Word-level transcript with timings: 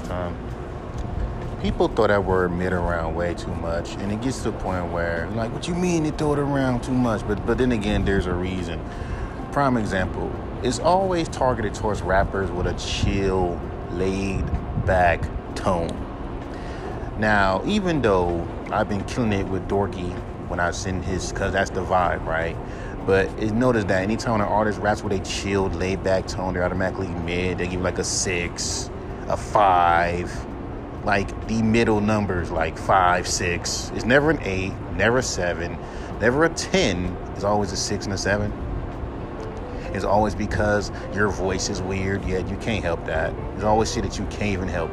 time. 0.00 0.36
People 1.62 1.88
throw 1.88 2.08
that 2.08 2.24
word 2.24 2.50
mid 2.50 2.72
around 2.72 3.14
way 3.14 3.34
too 3.34 3.54
much, 3.54 3.94
and 3.94 4.10
it 4.10 4.20
gets 4.20 4.38
to 4.42 4.50
the 4.50 4.58
point 4.58 4.90
where, 4.92 5.28
like, 5.30 5.52
what 5.52 5.68
you 5.68 5.74
mean 5.74 6.02
they 6.02 6.10
throw 6.10 6.32
it 6.32 6.38
around 6.38 6.82
too 6.82 6.92
much? 6.92 7.26
But 7.26 7.46
but 7.46 7.58
then 7.58 7.72
again, 7.72 8.04
there's 8.04 8.26
a 8.26 8.34
reason. 8.34 8.80
Prime 9.52 9.76
example, 9.76 10.32
it's 10.62 10.78
always 10.78 11.28
targeted 11.28 11.74
towards 11.74 12.02
rappers 12.02 12.50
with 12.50 12.66
a 12.66 12.74
chill, 12.74 13.60
laid 13.90 14.44
back 14.86 15.22
tone. 15.54 15.90
Now, 17.18 17.62
even 17.66 18.02
though 18.02 18.46
I've 18.70 18.88
been 18.88 19.04
killing 19.04 19.32
it 19.32 19.46
with 19.46 19.68
Dorky 19.68 20.10
when 20.48 20.58
I 20.58 20.70
send 20.70 21.04
his, 21.04 21.32
because 21.32 21.52
that's 21.52 21.70
the 21.70 21.84
vibe, 21.84 22.24
right? 22.26 22.56
But 23.06 23.26
it, 23.38 23.52
notice 23.52 23.84
that 23.84 24.02
anytime 24.02 24.40
an 24.40 24.46
artist 24.46 24.78
raps 24.80 25.02
with 25.02 25.12
a 25.12 25.18
chilled, 25.20 25.74
laid 25.74 26.02
back 26.04 26.26
tone, 26.26 26.54
they're 26.54 26.64
automatically 26.64 27.08
mid. 27.08 27.58
They 27.58 27.66
give 27.66 27.80
like 27.80 27.98
a 27.98 28.04
six, 28.04 28.90
a 29.28 29.36
five, 29.36 30.32
like 31.04 31.48
the 31.48 31.62
middle 31.62 32.00
numbers, 32.00 32.50
like 32.50 32.78
five, 32.78 33.26
six. 33.26 33.90
It's 33.94 34.04
never 34.04 34.30
an 34.30 34.40
eight, 34.42 34.72
never 34.96 35.18
a 35.18 35.22
seven, 35.22 35.78
never 36.20 36.44
a 36.44 36.48
10. 36.48 37.16
It's 37.34 37.44
always 37.44 37.72
a 37.72 37.76
six 37.76 38.04
and 38.04 38.14
a 38.14 38.18
seven. 38.18 38.52
It's 39.94 40.04
always 40.04 40.34
because 40.34 40.90
your 41.14 41.28
voice 41.28 41.68
is 41.68 41.82
weird, 41.82 42.24
yet 42.24 42.48
you 42.48 42.56
can't 42.56 42.82
help 42.82 43.04
that. 43.06 43.34
There's 43.52 43.64
always 43.64 43.92
shit 43.92 44.04
that 44.04 44.18
you 44.18 44.24
can't 44.26 44.52
even 44.52 44.68
help. 44.68 44.90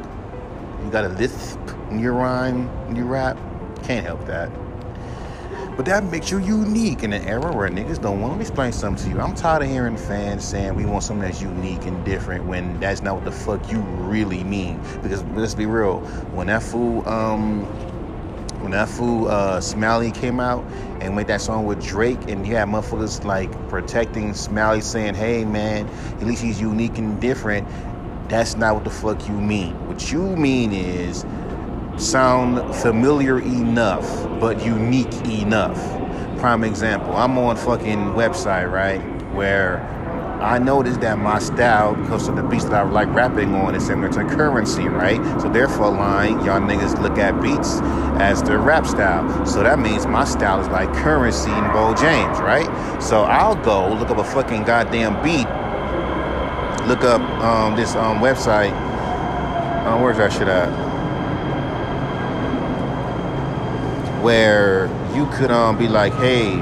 You 0.84 0.90
got 0.90 1.04
a 1.04 1.08
lisp 1.08 1.58
in 1.90 1.98
your 1.98 2.12
rhyme, 2.12 2.68
when 2.86 2.96
you 2.96 3.04
rap, 3.04 3.38
can't 3.82 4.04
help 4.04 4.24
that. 4.26 4.50
But 5.76 5.86
that 5.86 6.04
makes 6.04 6.30
you 6.30 6.38
unique 6.38 7.02
in 7.04 7.12
an 7.12 7.24
era 7.24 7.54
where 7.54 7.68
niggas 7.70 8.00
don't 8.00 8.20
want 8.20 8.34
to 8.34 8.40
explain 8.40 8.72
something 8.72 9.04
to 9.04 9.10
you. 9.10 9.20
I'm 9.20 9.34
tired 9.34 9.62
of 9.62 9.68
hearing 9.68 9.96
fans 9.96 10.44
saying 10.44 10.74
we 10.74 10.84
want 10.84 11.04
something 11.04 11.26
that's 11.26 11.40
unique 11.40 11.86
and 11.86 12.04
different 12.04 12.44
when 12.44 12.78
that's 12.80 13.02
not 13.02 13.14
what 13.14 13.24
the 13.24 13.32
fuck 13.32 13.70
you 13.70 13.80
really 13.80 14.44
mean. 14.44 14.80
Because 15.02 15.24
let's 15.34 15.54
be 15.54 15.66
real, 15.66 16.00
when 16.32 16.48
that 16.48 16.62
fool, 16.62 17.08
um, 17.08 17.64
when 18.60 18.72
that 18.72 18.88
fool 18.88 19.28
uh, 19.28 19.60
Smiley 19.60 20.10
came 20.10 20.38
out 20.40 20.64
and 21.00 21.16
made 21.16 21.28
that 21.28 21.40
song 21.40 21.64
with 21.64 21.82
Drake, 21.82 22.28
and 22.28 22.46
you 22.46 22.56
had 22.56 22.68
motherfuckers 22.68 23.24
like 23.24 23.50
protecting 23.70 24.34
Smiley, 24.34 24.82
saying, 24.82 25.14
"Hey 25.14 25.44
man, 25.46 25.88
at 26.20 26.26
least 26.26 26.42
he's 26.42 26.60
unique 26.60 26.98
and 26.98 27.20
different." 27.20 27.66
That's 28.28 28.56
not 28.56 28.74
what 28.74 28.84
the 28.84 28.90
fuck 28.90 29.26
you 29.28 29.34
mean. 29.34 29.72
What 29.88 30.12
you 30.12 30.36
mean 30.36 30.72
is 30.72 31.24
sound 31.98 32.74
familiar 32.76 33.40
enough, 33.40 34.06
but 34.40 34.64
unique 34.64 35.12
enough. 35.26 35.78
Prime 36.38 36.64
example, 36.64 37.14
I'm 37.16 37.36
on 37.38 37.56
fucking 37.56 38.14
website, 38.14 38.70
right? 38.70 39.00
Where 39.34 39.80
I 40.40 40.58
noticed 40.58 41.02
that 41.02 41.18
my 41.18 41.38
style, 41.38 41.94
because 41.94 42.26
of 42.26 42.36
the 42.36 42.42
beats 42.42 42.64
that 42.64 42.72
I 42.72 42.82
like 42.82 43.08
rapping 43.08 43.54
on, 43.54 43.74
is 43.74 43.86
similar 43.86 44.10
to 44.12 44.24
currency, 44.34 44.88
right? 44.88 45.22
So 45.40 45.50
therefore, 45.50 45.90
line, 45.90 46.42
y'all 46.46 46.60
niggas 46.60 47.00
look 47.02 47.18
at 47.18 47.42
beats 47.42 47.80
as 48.18 48.42
the 48.42 48.56
rap 48.56 48.86
style. 48.86 49.44
So 49.44 49.62
that 49.62 49.78
means 49.78 50.06
my 50.06 50.24
style 50.24 50.60
is 50.60 50.68
like 50.68 50.90
currency 50.94 51.50
and 51.50 51.70
Bo 51.74 51.94
James, 51.94 52.38
right? 52.38 53.02
So 53.02 53.24
I'll 53.24 53.62
go 53.62 53.92
look 53.92 54.08
up 54.08 54.16
a 54.16 54.24
fucking 54.24 54.64
goddamn 54.64 55.22
beat, 55.22 55.46
look 56.88 57.04
up 57.04 57.20
um, 57.42 57.76
this 57.76 57.94
um, 57.94 58.20
website. 58.20 58.72
Uh, 59.84 59.98
where's 60.00 60.16
that 60.16 60.32
shit 60.32 60.48
at? 60.48 60.89
Where 64.22 64.86
you 65.14 65.26
could 65.32 65.50
um, 65.50 65.78
be 65.78 65.88
like, 65.88 66.12
hey, 66.14 66.56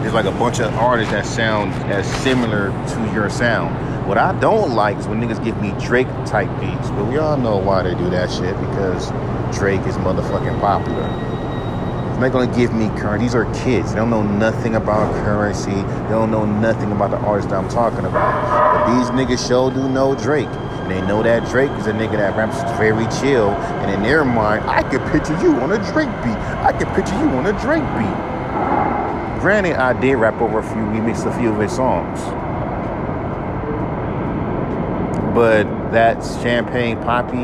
there's 0.00 0.14
like 0.14 0.26
a 0.26 0.38
bunch 0.38 0.60
of 0.60 0.72
artists 0.74 1.12
that 1.12 1.26
sound 1.26 1.72
as 1.90 2.06
similar 2.22 2.68
to 2.68 3.12
your 3.12 3.28
sound. 3.28 4.06
What 4.06 4.18
I 4.18 4.38
don't 4.38 4.74
like 4.74 4.96
is 4.98 5.08
when 5.08 5.20
niggas 5.20 5.42
give 5.44 5.60
me 5.60 5.74
Drake 5.84 6.06
type 6.24 6.48
beats, 6.60 6.90
but 6.90 7.06
we 7.06 7.18
all 7.18 7.36
know 7.36 7.56
why 7.56 7.82
they 7.82 7.94
do 7.94 8.08
that 8.10 8.30
shit 8.30 8.54
because 8.60 9.10
Drake 9.58 9.80
is 9.86 9.96
motherfucking 9.96 10.60
popular. 10.60 11.02
They're 12.16 12.30
not 12.30 12.32
gonna 12.32 12.56
give 12.56 12.72
me 12.72 12.88
current. 13.00 13.20
These 13.20 13.34
are 13.34 13.44
kids. 13.52 13.90
They 13.90 13.96
don't 13.96 14.10
know 14.10 14.22
nothing 14.22 14.76
about 14.76 15.12
currency. 15.24 15.74
They 15.74 16.08
don't 16.08 16.30
know 16.30 16.46
nothing 16.46 16.92
about 16.92 17.10
the 17.10 17.18
artist 17.18 17.50
that 17.50 17.56
I'm 17.56 17.68
talking 17.68 18.06
about. 18.06 18.86
But 18.86 18.96
these 18.96 19.10
niggas 19.10 19.46
sure 19.46 19.70
do 19.70 19.88
know 19.88 20.14
Drake. 20.14 20.48
And 20.86 20.94
they 20.94 21.04
know 21.04 21.20
that 21.20 21.48
Drake 21.48 21.72
is 21.72 21.88
a 21.88 21.92
nigga 21.92 22.12
that 22.12 22.36
raps 22.36 22.62
very 22.78 23.06
chill. 23.20 23.50
And 23.50 23.90
in 23.90 24.04
their 24.04 24.24
mind, 24.24 24.62
I 24.70 24.84
could 24.88 25.02
picture 25.10 25.36
you 25.42 25.56
on 25.56 25.72
a 25.72 25.78
Drake 25.90 26.06
beat. 26.22 26.38
I 26.62 26.72
could 26.78 26.86
picture 26.94 27.18
you 27.18 27.28
on 27.30 27.44
a 27.44 27.52
Drake 27.60 27.82
beat. 27.98 29.40
Granted, 29.40 29.74
I 29.74 30.00
did 30.00 30.14
rap 30.14 30.40
over 30.40 30.60
a 30.60 30.62
few, 30.62 30.76
remix 30.76 31.26
a 31.26 31.36
few 31.36 31.52
of 31.52 31.58
his 31.58 31.72
songs. 31.72 32.20
But 35.34 35.64
that 35.90 36.22
champagne 36.40 36.98
poppy 36.98 37.34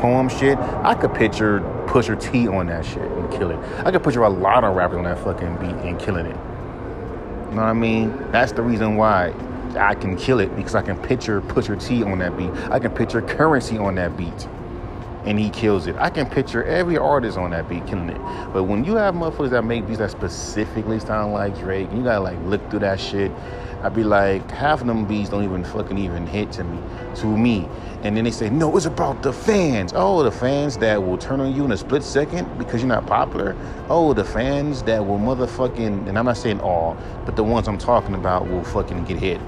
poem 0.00 0.28
shit, 0.28 0.58
I 0.58 0.96
could 0.96 1.14
picture 1.14 1.60
Pusha 1.86 2.20
T 2.20 2.48
on 2.48 2.66
that 2.66 2.84
shit 2.84 3.08
and 3.08 3.30
kill 3.30 3.52
it. 3.52 3.58
I 3.86 3.92
could 3.92 4.02
picture 4.02 4.24
a 4.24 4.28
lot 4.28 4.64
of 4.64 4.74
rappers 4.74 4.96
on 4.96 5.04
that 5.04 5.22
fucking 5.22 5.58
beat 5.58 5.76
and 5.86 5.96
killing 5.96 6.26
it. 6.26 6.36
You 7.50 7.54
know 7.54 7.62
what 7.62 7.68
I 7.68 7.72
mean? 7.72 8.32
That's 8.32 8.50
the 8.50 8.62
reason 8.62 8.96
why 8.96 9.32
I 9.76 9.94
can 9.94 10.16
kill 10.16 10.40
it 10.40 10.54
because 10.56 10.74
I 10.74 10.82
can 10.82 10.98
picture 10.98 11.40
Pusha 11.40 11.84
T 11.84 12.02
on 12.02 12.18
that 12.18 12.36
beat. 12.36 12.50
I 12.70 12.78
can 12.78 12.90
picture 12.90 13.22
Currency 13.22 13.78
on 13.78 13.94
that 13.96 14.16
beat, 14.16 14.46
and 15.24 15.38
he 15.38 15.50
kills 15.50 15.86
it. 15.86 15.96
I 15.96 16.10
can 16.10 16.28
picture 16.28 16.64
every 16.64 16.98
artist 16.98 17.38
on 17.38 17.50
that 17.50 17.68
beat 17.68 17.86
killing 17.86 18.10
it. 18.10 18.20
But 18.52 18.64
when 18.64 18.84
you 18.84 18.96
have 18.96 19.14
motherfuckers 19.14 19.50
that 19.50 19.64
make 19.64 19.86
beats 19.86 19.98
that 19.98 20.10
specifically 20.10 21.00
sound 21.00 21.32
like 21.32 21.58
Drake, 21.58 21.88
you 21.92 22.02
gotta 22.02 22.20
like 22.20 22.38
look 22.44 22.68
through 22.70 22.80
that 22.80 23.00
shit. 23.00 23.30
I'd 23.82 23.94
be 23.94 24.04
like, 24.04 24.48
half 24.48 24.80
of 24.80 24.86
them 24.86 25.06
beats 25.06 25.30
don't 25.30 25.42
even 25.42 25.64
fucking 25.64 25.98
even 25.98 26.24
hit 26.24 26.52
to 26.52 26.62
me, 26.62 26.78
to 27.16 27.26
me. 27.26 27.68
And 28.04 28.16
then 28.16 28.22
they 28.22 28.30
say, 28.30 28.48
no, 28.48 28.76
it's 28.76 28.86
about 28.86 29.24
the 29.24 29.32
fans. 29.32 29.92
Oh, 29.96 30.22
the 30.22 30.30
fans 30.30 30.76
that 30.78 31.02
will 31.02 31.18
turn 31.18 31.40
on 31.40 31.52
you 31.52 31.64
in 31.64 31.72
a 31.72 31.76
split 31.76 32.04
second 32.04 32.46
because 32.58 32.80
you're 32.80 32.88
not 32.88 33.06
popular. 33.06 33.56
Oh, 33.88 34.12
the 34.12 34.24
fans 34.24 34.84
that 34.84 35.04
will 35.04 35.18
motherfucking, 35.18 36.08
and 36.08 36.16
I'm 36.16 36.26
not 36.26 36.36
saying 36.36 36.60
all, 36.60 36.96
but 37.24 37.34
the 37.34 37.42
ones 37.42 37.66
I'm 37.66 37.78
talking 37.78 38.14
about 38.14 38.48
will 38.48 38.62
fucking 38.62 39.04
get 39.04 39.18
hit 39.18 39.40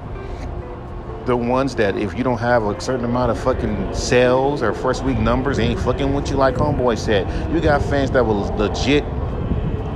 the 1.27 1.37
ones 1.37 1.75
that 1.77 1.97
if 1.97 2.17
you 2.17 2.25
don't 2.25 2.39
have 2.39 2.65
a 2.65 2.81
certain 2.81 3.05
amount 3.05 3.31
of 3.31 3.41
fucking 3.43 3.95
sales 3.95 4.62
or 4.62 4.75
first 4.75 5.05
week 5.05 5.19
numbers, 5.19 5.59
ain't 5.59 5.81
fucking 5.81 6.12
with 6.12 6.31
you 6.31 6.37
like 6.37 6.55
Homeboy 6.57 6.99
said. 6.99 7.27
You 7.53 7.61
got 7.61 7.83
fans 7.83 8.11
that 8.12 8.25
will 8.25 8.43
legit 8.57 9.05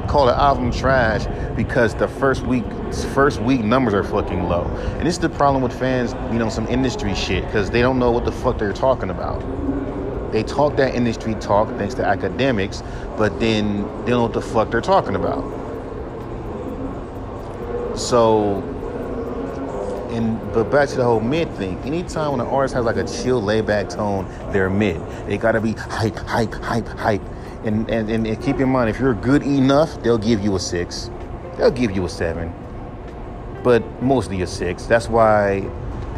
call 0.08 0.24
the 0.24 0.34
album 0.34 0.72
trash 0.72 1.26
because 1.54 1.94
the 1.94 2.08
first 2.08 2.42
week 2.42 2.64
first 3.14 3.40
week 3.42 3.62
numbers 3.62 3.92
are 3.92 4.02
fucking 4.04 4.44
low. 4.44 4.64
And 4.98 5.06
this 5.06 5.14
is 5.14 5.20
the 5.20 5.28
problem 5.28 5.62
with 5.62 5.78
fans, 5.78 6.14
you 6.32 6.38
know, 6.38 6.48
some 6.48 6.66
industry 6.68 7.14
shit 7.14 7.44
because 7.44 7.70
they 7.70 7.82
don't 7.82 7.98
know 7.98 8.10
what 8.10 8.24
the 8.24 8.32
fuck 8.32 8.58
they're 8.58 8.72
talking 8.72 9.10
about. 9.10 9.42
They 10.32 10.42
talk 10.42 10.76
that 10.76 10.94
industry 10.94 11.34
talk 11.34 11.68
thanks 11.76 11.94
to 11.94 12.02
Akademiks, 12.02 12.82
but 13.16 13.38
then 13.38 13.82
they 14.04 14.10
don't 14.10 14.18
know 14.18 14.22
what 14.22 14.32
the 14.32 14.42
fuck 14.42 14.70
they're 14.70 14.80
talking 14.80 15.14
about. 15.14 15.42
So 17.98 18.62
and 20.10 20.40
but 20.52 20.64
back 20.64 20.88
to 20.90 20.96
the 20.96 21.04
whole 21.04 21.20
mid 21.20 21.50
thing. 21.54 21.78
Anytime 21.78 22.32
when 22.32 22.40
an 22.40 22.46
artist 22.46 22.74
has 22.74 22.84
like 22.84 22.96
a 22.96 23.04
chill, 23.04 23.42
laid 23.42 23.66
back 23.66 23.88
tone, 23.88 24.26
they're 24.52 24.70
mid. 24.70 25.00
They 25.26 25.38
gotta 25.38 25.60
be 25.60 25.72
hype, 25.72 26.16
hype, 26.16 26.54
hype, 26.54 26.86
hype. 26.88 27.22
And, 27.64 27.88
and 27.90 28.08
and, 28.10 28.26
and 28.26 28.42
keep 28.42 28.60
in 28.60 28.68
mind, 28.68 28.90
if 28.90 28.98
you're 29.00 29.14
good 29.14 29.42
enough, 29.42 30.02
they'll 30.02 30.18
give 30.18 30.40
you 30.40 30.56
a 30.56 30.60
six. 30.60 31.10
They'll 31.56 31.70
give 31.70 31.90
you 31.90 32.04
a 32.04 32.08
seven. 32.08 32.52
But 33.62 34.02
mostly 34.02 34.42
a 34.42 34.46
six. 34.46 34.86
That's 34.86 35.08
why 35.08 35.68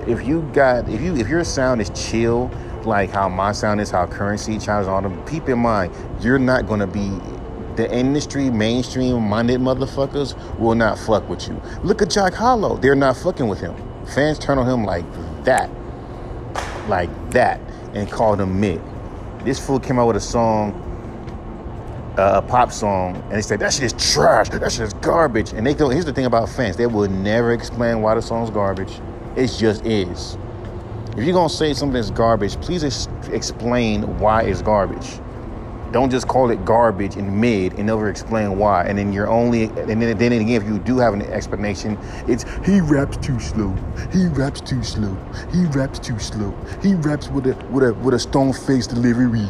if 0.07 0.27
you 0.27 0.43
got 0.53 0.89
if 0.89 1.01
you 1.01 1.17
if 1.17 1.29
your 1.29 1.45
sound 1.45 1.81
is 1.81 1.91
chill, 1.91 2.51
like 2.85 3.11
how 3.11 3.29
my 3.29 3.53
sound 3.53 3.81
is, 3.81 3.91
how 3.91 4.07
currency 4.07 4.59
chimes 4.59 4.87
on 4.87 5.03
them, 5.03 5.27
keep 5.27 5.49
in 5.49 5.59
mind, 5.59 5.95
you're 6.21 6.39
not 6.39 6.67
gonna 6.67 6.87
be 6.87 7.19
the 7.81 7.91
industry, 7.95 8.51
mainstream 8.51 9.23
minded 9.23 9.59
motherfuckers 9.59 10.37
will 10.59 10.75
not 10.75 10.99
fuck 10.99 11.27
with 11.31 11.49
you. 11.49 11.61
Look 11.83 12.03
at 12.03 12.11
Jack 12.11 12.35
Harlow. 12.35 12.77
They're 12.77 12.95
not 12.95 13.17
fucking 13.17 13.49
with 13.49 13.59
him. 13.59 13.75
Fans 14.15 14.39
turn 14.39 14.59
on 14.59 14.69
him 14.69 14.85
like 14.85 15.05
that. 15.45 15.71
Like 16.89 17.09
that. 17.31 17.59
And 17.95 18.11
called 18.11 18.39
him 18.39 18.61
mid. 18.61 18.83
This 19.45 19.59
fool 19.59 19.81
came 19.81 19.99
out 19.99 20.09
with 20.09 20.17
a 20.17 20.21
song, 20.21 20.73
uh, 22.19 22.33
a 22.35 22.43
pop 22.43 22.71
song, 22.71 23.17
and 23.17 23.33
they 23.33 23.41
said, 23.41 23.61
that 23.61 23.73
shit 23.73 23.85
is 23.85 24.13
trash. 24.13 24.51
That 24.51 24.71
shit 24.71 24.83
is 24.83 24.93
garbage. 24.95 25.53
And 25.53 25.67
they 25.67 25.73
go, 25.73 25.89
here's 25.89 26.05
the 26.05 26.13
thing 26.13 26.27
about 26.27 26.51
fans. 26.51 26.77
They 26.77 26.87
will 26.87 27.09
never 27.09 27.53
explain 27.53 28.03
why 28.03 28.15
the 28.15 28.21
song's 28.23 28.51
garbage. 28.51 29.01
It 29.37 29.47
just 29.47 29.87
is. 29.87 30.37
If 31.17 31.25
you're 31.25 31.33
gonna 31.33 31.49
say 31.49 31.73
something 31.73 31.99
is 31.99 32.11
garbage, 32.11 32.61
please 32.61 32.85
ex- 32.85 33.09
explain 33.33 34.19
why 34.19 34.43
it's 34.43 34.61
garbage. 34.61 35.19
Don't 35.93 36.11
just 36.11 36.29
call 36.29 36.51
it 36.51 36.65
garbage 36.65 37.17
in 37.17 37.41
mid 37.41 37.75
and 37.75 37.87
never 37.87 38.09
explain 38.09 38.59
why. 38.59 38.85
And 38.85 38.99
then 38.99 39.13
you're 39.13 39.29
only, 39.29 39.65
and 39.65 40.01
then, 40.01 40.17
then 40.17 40.33
again, 40.33 40.63
if 40.63 40.65
you 40.65 40.79
do 40.79 40.99
have 40.99 41.15
an 41.15 41.23
explanation, 41.23 41.99
it's 42.29 42.45
he 42.65 42.81
raps 42.81 43.17
too 43.17 43.41
slow. 43.41 43.75
He 44.13 44.27
raps 44.29 44.61
too 44.61 44.83
slow. 44.85 45.17
He 45.53 45.65
raps 45.67 45.99
too 45.99 46.19
slow. 46.19 46.55
He 46.83 46.95
raps 46.95 47.29
with 47.29 47.47
a 47.47 47.55
with 47.71 47.85
a 47.85 47.95
with 47.95 48.15
a 48.15 48.19
stone 48.19 48.53
face 48.53 48.87
delivery. 48.87 49.49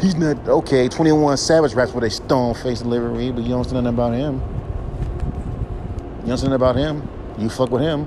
He's 0.00 0.14
not 0.14 0.48
okay. 0.48 0.88
21 0.88 1.36
Savage 1.36 1.74
raps 1.74 1.92
with 1.92 2.04
a 2.04 2.10
stone 2.10 2.54
face 2.54 2.80
delivery, 2.80 3.32
but 3.32 3.42
you 3.42 3.50
don't 3.50 3.64
say 3.64 3.72
nothing 3.74 3.88
about 3.88 4.14
him. 4.14 4.40
You 6.22 6.28
don't 6.28 6.38
say 6.38 6.46
nothing 6.48 6.54
about 6.54 6.76
him. 6.76 7.08
You 7.38 7.48
fuck 7.48 7.70
with 7.70 7.82
him. 7.82 8.06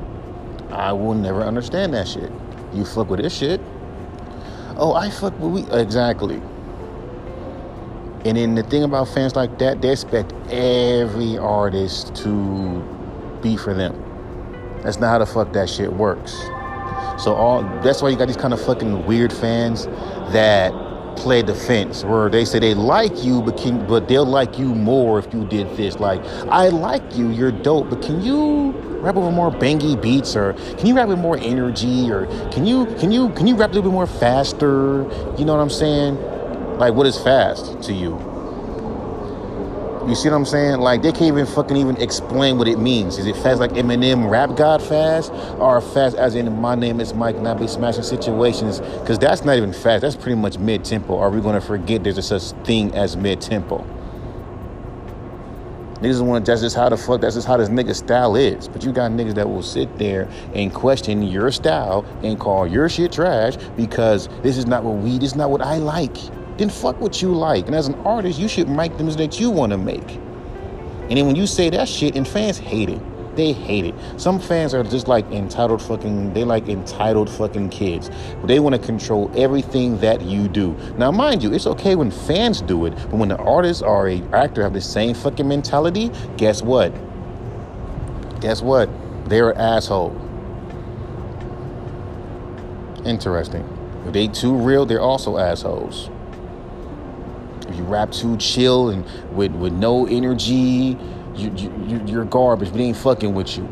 I 0.72 0.94
will 0.94 1.16
never 1.16 1.44
understand 1.44 1.94
that 1.94 2.08
shit. 2.08 2.32
You 2.74 2.86
fuck 2.86 3.10
with 3.10 3.22
this 3.22 3.36
shit. 3.38 3.62
oh, 4.78 4.94
I 4.94 5.10
fuck 5.10 5.38
with 5.40 5.68
we 5.70 5.80
exactly. 5.80 6.42
And 8.26 8.38
then 8.38 8.56
the 8.56 8.64
thing 8.64 8.84
about 8.84 9.10
fans 9.10 9.36
like 9.36 9.60
that, 9.60 9.82
they 9.82 9.92
expect 9.92 10.32
every 10.50 11.38
artist 11.38 12.16
to 12.18 12.82
be 13.42 13.58
for 13.58 13.74
them. 13.74 13.94
That's 14.82 14.98
not 14.98 15.10
how 15.10 15.20
the 15.20 15.26
fuck 15.26 15.52
that 15.54 15.70
shit 15.70 15.92
works. 15.92 16.32
So 17.22 17.34
all 17.34 17.64
that's 17.82 18.02
why 18.02 18.10
you 18.10 18.18
got 18.18 18.28
these 18.28 18.38
kind 18.38 18.54
of 18.54 18.64
fucking 18.66 19.06
weird 19.06 19.32
fans 19.32 19.86
that 20.34 20.74
play 21.16 21.42
defense 21.42 22.04
where 22.04 22.30
they 22.30 22.44
say 22.44 22.60
they 22.60 22.74
like 22.74 23.24
you 23.24 23.42
but 23.42 23.56
can 23.56 23.86
but 23.88 24.08
they'll 24.08 24.26
like 24.26 24.58
you 24.58 24.74
more 24.74 25.20
if 25.20 25.32
you 25.32 25.46
did 25.46 25.70
this 25.78 26.00
like 26.00 26.20
i 26.50 26.70
like 26.70 27.04
you 27.16 27.30
you're 27.30 27.52
dope 27.52 27.88
but 27.88 28.02
can 28.02 28.20
you 28.20 28.72
rap 29.00 29.16
over 29.16 29.30
more 29.30 29.52
bangy 29.52 30.02
beats 30.02 30.36
or 30.36 30.54
can 30.78 30.88
you 30.88 30.96
rap 30.96 31.08
with 31.08 31.20
more 31.20 31.38
energy 31.38 32.12
or 32.12 32.26
can 32.50 32.66
you 32.66 32.88
can 33.00 33.12
you 33.12 33.30
can 33.30 33.46
you 33.46 33.56
rap 33.56 33.70
a 33.70 33.74
little 33.74 33.92
bit 33.92 33.94
more 33.94 34.08
faster 34.08 35.04
you 35.38 35.46
know 35.46 35.56
what 35.56 35.62
i'm 35.62 35.70
saying 35.70 36.18
like 36.84 36.94
what 36.94 37.08
is 37.08 37.18
fast 37.18 37.82
to 37.82 37.94
you 37.94 38.12
you 40.06 40.16
see 40.16 40.30
what 40.30 40.36
I'm 40.36 40.46
saying? 40.46 40.82
Like 40.82 41.02
they 41.02 41.14
can't 41.14 41.28
even 41.28 41.46
fucking 41.46 41.78
even 41.78 41.96
explain 41.96 42.58
what 42.58 42.68
it 42.68 42.78
means. 42.78 43.18
Is 43.18 43.26
it 43.26 43.38
fast 43.38 43.62
like 43.62 43.72
Eminem 43.72 44.30
rap 44.30 44.58
god 44.58 44.82
fast, 44.82 45.32
or 45.60 45.80
fast 45.80 46.18
as 46.18 46.36
in 46.36 46.52
my 46.60 46.76
name 46.76 47.00
is 47.00 47.14
Mike 47.14 47.38
and 47.38 47.48
I 47.48 47.54
be 47.54 47.68
smashing 47.68 48.04
situations? 48.04 48.82
Because 48.82 49.18
that's 49.18 49.46
not 49.46 49.56
even 49.56 49.72
fast. 49.72 50.02
That's 50.02 50.18
pretty 50.18 50.36
much 50.36 50.58
mid 50.58 50.84
tempo. 50.84 51.18
Are 51.18 51.30
we 51.30 51.40
gonna 51.40 51.62
forget 51.62 52.04
there's 52.04 52.18
a 52.18 52.22
such 52.22 52.52
thing 52.66 52.94
as 52.94 53.16
mid 53.16 53.40
tempo? 53.40 53.78
Niggas 56.02 56.20
want 56.20 56.46
that's 56.46 56.60
just 56.60 56.76
how 56.76 56.90
the 56.90 56.98
fuck 56.98 57.22
that's 57.22 57.36
just 57.36 57.48
how 57.48 57.56
this 57.56 57.70
nigga 57.70 57.96
style 57.96 58.36
is. 58.36 58.68
But 58.68 58.84
you 58.84 58.92
got 58.92 59.10
niggas 59.12 59.36
that 59.36 59.48
will 59.48 59.64
sit 59.64 59.98
there 59.98 60.30
and 60.54 60.74
question 60.74 61.24
your 61.24 61.50
style 61.50 62.04
and 62.24 62.38
call 62.38 62.68
your 62.68 62.90
shit 62.90 63.14
trash 63.14 63.56
because 63.78 64.28
this 64.42 64.58
is 64.58 64.66
not 64.66 64.84
what 64.84 64.98
we 64.98 65.18
this 65.18 65.32
is 65.32 65.36
not 65.38 65.50
what 65.50 65.62
I 65.62 65.78
like 65.78 66.18
then 66.64 66.70
fuck 66.70 67.00
what 67.02 67.22
you 67.22 67.34
like. 67.34 67.66
And 67.68 67.76
as 67.76 67.88
an 67.88 67.96
artist, 68.06 68.40
you 68.40 68.48
should 68.48 68.70
make 68.70 68.98
the 68.98 69.04
music 69.04 69.32
that 69.32 69.40
you 69.40 69.50
want 69.50 69.72
to 69.72 69.78
make. 69.78 70.10
And 71.10 71.18
then 71.18 71.28
when 71.28 71.36
you 71.36 71.46
say 71.46 71.70
that 71.70 71.90
shit, 71.90 72.16
and 72.16 72.28
fans 72.28 72.58
hate 72.58 72.90
it. 72.90 73.02
They 73.36 73.52
hate 73.52 73.86
it. 73.86 73.96
Some 74.18 74.40
fans 74.40 74.74
are 74.76 74.84
just 74.84 75.08
like 75.08 75.30
entitled 75.32 75.82
fucking, 75.82 76.34
they 76.34 76.44
like 76.44 76.70
entitled 76.70 77.30
fucking 77.30 77.70
kids. 77.70 78.12
They 78.46 78.60
want 78.60 78.76
to 78.76 78.82
control 78.82 79.32
everything 79.36 79.98
that 80.00 80.22
you 80.22 80.48
do. 80.48 80.74
Now, 80.98 81.12
mind 81.12 81.42
you, 81.42 81.52
it's 81.52 81.66
okay 81.66 81.96
when 81.96 82.12
fans 82.12 82.62
do 82.62 82.86
it, 82.86 82.92
but 82.92 83.14
when 83.16 83.30
the 83.30 83.38
artist 83.38 83.82
or 83.82 84.08
a 84.08 84.22
actor 84.34 84.62
have 84.62 84.74
the 84.74 84.82
same 84.82 85.16
fucking 85.16 85.48
mentality, 85.48 86.12
guess 86.38 86.62
what? 86.62 86.94
Guess 88.40 88.62
what? 88.62 88.88
They're 89.28 89.50
an 89.50 89.58
asshole. 89.58 90.12
Interesting. 93.04 93.68
If 94.06 94.14
they 94.14 94.28
too 94.28 94.54
real, 94.54 94.86
they're 94.86 95.02
also 95.02 95.38
assholes. 95.38 96.10
You 97.76 97.84
rap 97.84 98.12
too 98.12 98.38
chill 98.38 98.90
and 98.90 99.06
with, 99.36 99.52
with 99.54 99.74
no 99.74 100.06
energy, 100.08 100.98
you, 101.36 101.52
you, 101.56 102.02
you're 102.06 102.26
garbage. 102.26 102.70
We 102.70 102.84
ain't 102.84 102.98
fucking 102.98 103.34
with 103.34 103.58
you. 103.58 103.68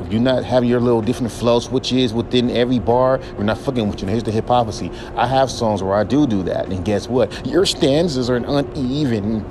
If 0.00 0.12
you're 0.12 0.20
not 0.20 0.44
having 0.44 0.68
your 0.68 0.80
little 0.80 1.00
different 1.00 1.32
flow 1.32 1.58
switches 1.58 2.12
within 2.12 2.50
every 2.50 2.78
bar, 2.78 3.18
we're 3.36 3.44
not 3.44 3.58
fucking 3.58 3.88
with 3.88 4.02
you. 4.02 4.08
here's 4.08 4.22
the 4.22 4.30
hypocrisy. 4.30 4.90
I 5.16 5.26
have 5.26 5.50
songs 5.50 5.82
where 5.82 5.94
I 5.94 6.04
do 6.04 6.26
do 6.26 6.42
that, 6.44 6.66
and 6.66 6.84
guess 6.84 7.08
what? 7.08 7.46
Your 7.46 7.64
stanzas 7.64 8.28
are 8.28 8.36
uneven. 8.36 9.44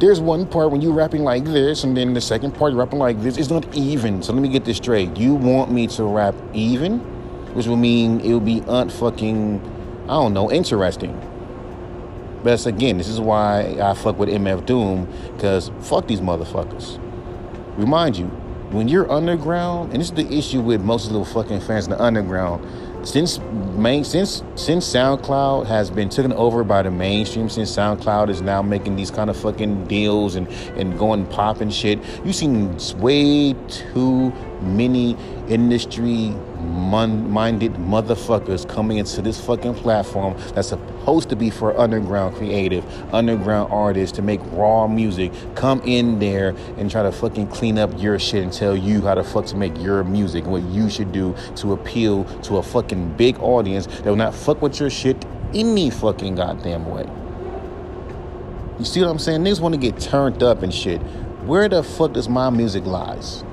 There's 0.00 0.20
one 0.20 0.46
part 0.46 0.70
when 0.70 0.80
you're 0.80 0.94
rapping 0.94 1.22
like 1.22 1.44
this, 1.44 1.84
and 1.84 1.96
then 1.96 2.14
the 2.14 2.20
second 2.20 2.52
part 2.52 2.72
you're 2.72 2.80
rapping 2.80 2.98
like 2.98 3.22
this. 3.22 3.36
It's 3.36 3.50
not 3.50 3.72
even. 3.74 4.22
So 4.22 4.32
let 4.32 4.42
me 4.42 4.48
get 4.48 4.64
this 4.64 4.78
straight. 4.78 5.16
You 5.16 5.34
want 5.34 5.70
me 5.70 5.86
to 5.88 6.04
rap 6.04 6.34
even, 6.54 6.98
which 7.54 7.66
will 7.66 7.76
mean 7.76 8.20
it 8.20 8.32
will 8.32 8.40
be 8.40 8.62
unfucking, 8.62 9.62
I 10.04 10.08
don't 10.08 10.32
know, 10.32 10.50
interesting. 10.50 11.16
But 12.42 12.66
again, 12.66 12.98
this 12.98 13.08
is 13.08 13.20
why 13.20 13.76
I 13.80 13.94
fuck 13.94 14.18
with 14.18 14.28
MF 14.28 14.66
Doom, 14.66 15.08
because 15.34 15.70
fuck 15.80 16.06
these 16.06 16.20
motherfuckers. 16.20 16.98
Remind 17.76 18.16
you, 18.16 18.26
when 18.72 18.88
you're 18.88 19.10
underground, 19.10 19.92
and 19.92 20.00
this 20.00 20.08
is 20.08 20.14
the 20.14 20.26
issue 20.32 20.60
with 20.60 20.80
most 20.80 21.06
of 21.06 21.12
the 21.12 21.24
fucking 21.24 21.60
fans 21.60 21.84
in 21.84 21.90
the 21.90 22.02
underground, 22.02 22.66
since 23.06 23.38
main 23.76 24.04
since 24.04 24.42
since 24.54 24.90
SoundCloud 24.90 25.66
has 25.66 25.90
been 25.90 26.08
taken 26.08 26.32
over 26.32 26.64
by 26.64 26.82
the 26.82 26.90
mainstream, 26.90 27.48
since 27.48 27.70
SoundCloud 27.74 28.28
is 28.28 28.40
now 28.40 28.62
making 28.62 28.96
these 28.96 29.10
kind 29.10 29.28
of 29.28 29.36
fucking 29.36 29.86
deals 29.86 30.36
and 30.36 30.48
and 30.76 30.98
going 30.98 31.26
pop 31.26 31.60
and 31.60 31.72
shit, 31.72 31.98
you've 32.24 32.34
seen 32.34 32.76
way 32.98 33.54
too 33.68 34.32
many 34.62 35.16
industry 35.48 36.34
minded 36.62 37.74
motherfuckers 37.74 38.68
coming 38.68 38.98
into 38.98 39.20
this 39.20 39.44
fucking 39.44 39.74
platform 39.74 40.36
that's 40.54 40.68
supposed 40.68 41.28
to 41.28 41.36
be 41.36 41.50
for 41.50 41.78
underground 41.78 42.34
creative, 42.36 42.84
underground 43.12 43.72
artists 43.72 44.14
to 44.16 44.22
make 44.22 44.40
raw 44.52 44.86
music. 44.86 45.32
Come 45.54 45.80
in 45.84 46.18
there 46.18 46.54
and 46.76 46.90
try 46.90 47.02
to 47.02 47.12
fucking 47.12 47.48
clean 47.48 47.78
up 47.78 47.90
your 48.00 48.18
shit 48.18 48.42
and 48.42 48.52
tell 48.52 48.76
you 48.76 49.02
how 49.02 49.14
to 49.14 49.24
fuck 49.24 49.46
to 49.46 49.56
make 49.56 49.76
your 49.78 50.04
music 50.04 50.44
and 50.44 50.52
what 50.52 50.62
you 50.64 50.88
should 50.88 51.12
do 51.12 51.34
to 51.56 51.72
appeal 51.72 52.24
to 52.42 52.58
a 52.58 52.62
fucking 52.62 53.16
big 53.16 53.38
audience 53.40 53.86
that 53.86 54.06
will 54.06 54.16
not 54.16 54.34
fuck 54.34 54.62
with 54.62 54.78
your 54.78 54.90
shit 54.90 55.24
any 55.54 55.90
fucking 55.90 56.36
goddamn 56.36 56.86
way. 56.86 57.06
You 58.78 58.84
see 58.84 59.00
what 59.00 59.10
I'm 59.10 59.18
saying? 59.18 59.42
Niggas 59.42 59.60
want 59.60 59.74
to 59.74 59.80
get 59.80 60.00
turned 60.00 60.42
up 60.42 60.62
and 60.62 60.72
shit. 60.72 61.00
Where 61.44 61.68
the 61.68 61.82
fuck 61.82 62.12
does 62.14 62.28
my 62.28 62.50
music 62.50 62.84
lies? 62.86 63.44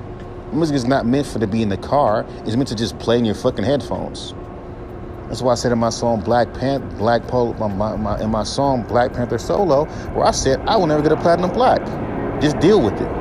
Music 0.52 0.74
is 0.74 0.84
not 0.84 1.06
meant 1.06 1.26
for 1.26 1.38
to 1.38 1.46
be 1.46 1.62
in 1.62 1.68
the 1.68 1.76
car. 1.76 2.26
It's 2.44 2.56
meant 2.56 2.68
to 2.68 2.74
just 2.74 2.98
play 2.98 3.18
in 3.18 3.24
your 3.24 3.36
fucking 3.36 3.64
headphones. 3.64 4.34
That's 5.28 5.42
why 5.42 5.52
I 5.52 5.54
said 5.54 5.70
in 5.70 5.78
my 5.78 5.90
song 5.90 6.20
Black 6.22 6.52
Panther, 6.54 6.84
Black 6.96 7.26
Pol, 7.28 7.54
my, 7.54 7.68
my, 7.68 7.94
my, 7.94 8.20
in 8.20 8.30
my 8.30 8.42
song 8.42 8.82
Black 8.82 9.12
Panther 9.12 9.38
Solo, 9.38 9.84
where 10.12 10.26
I 10.26 10.32
said 10.32 10.58
I 10.66 10.76
will 10.76 10.88
never 10.88 11.02
get 11.02 11.12
a 11.12 11.16
platinum 11.16 11.52
plaque. 11.52 11.84
Just 12.40 12.58
deal 12.58 12.82
with 12.82 12.94
it. 12.94 13.20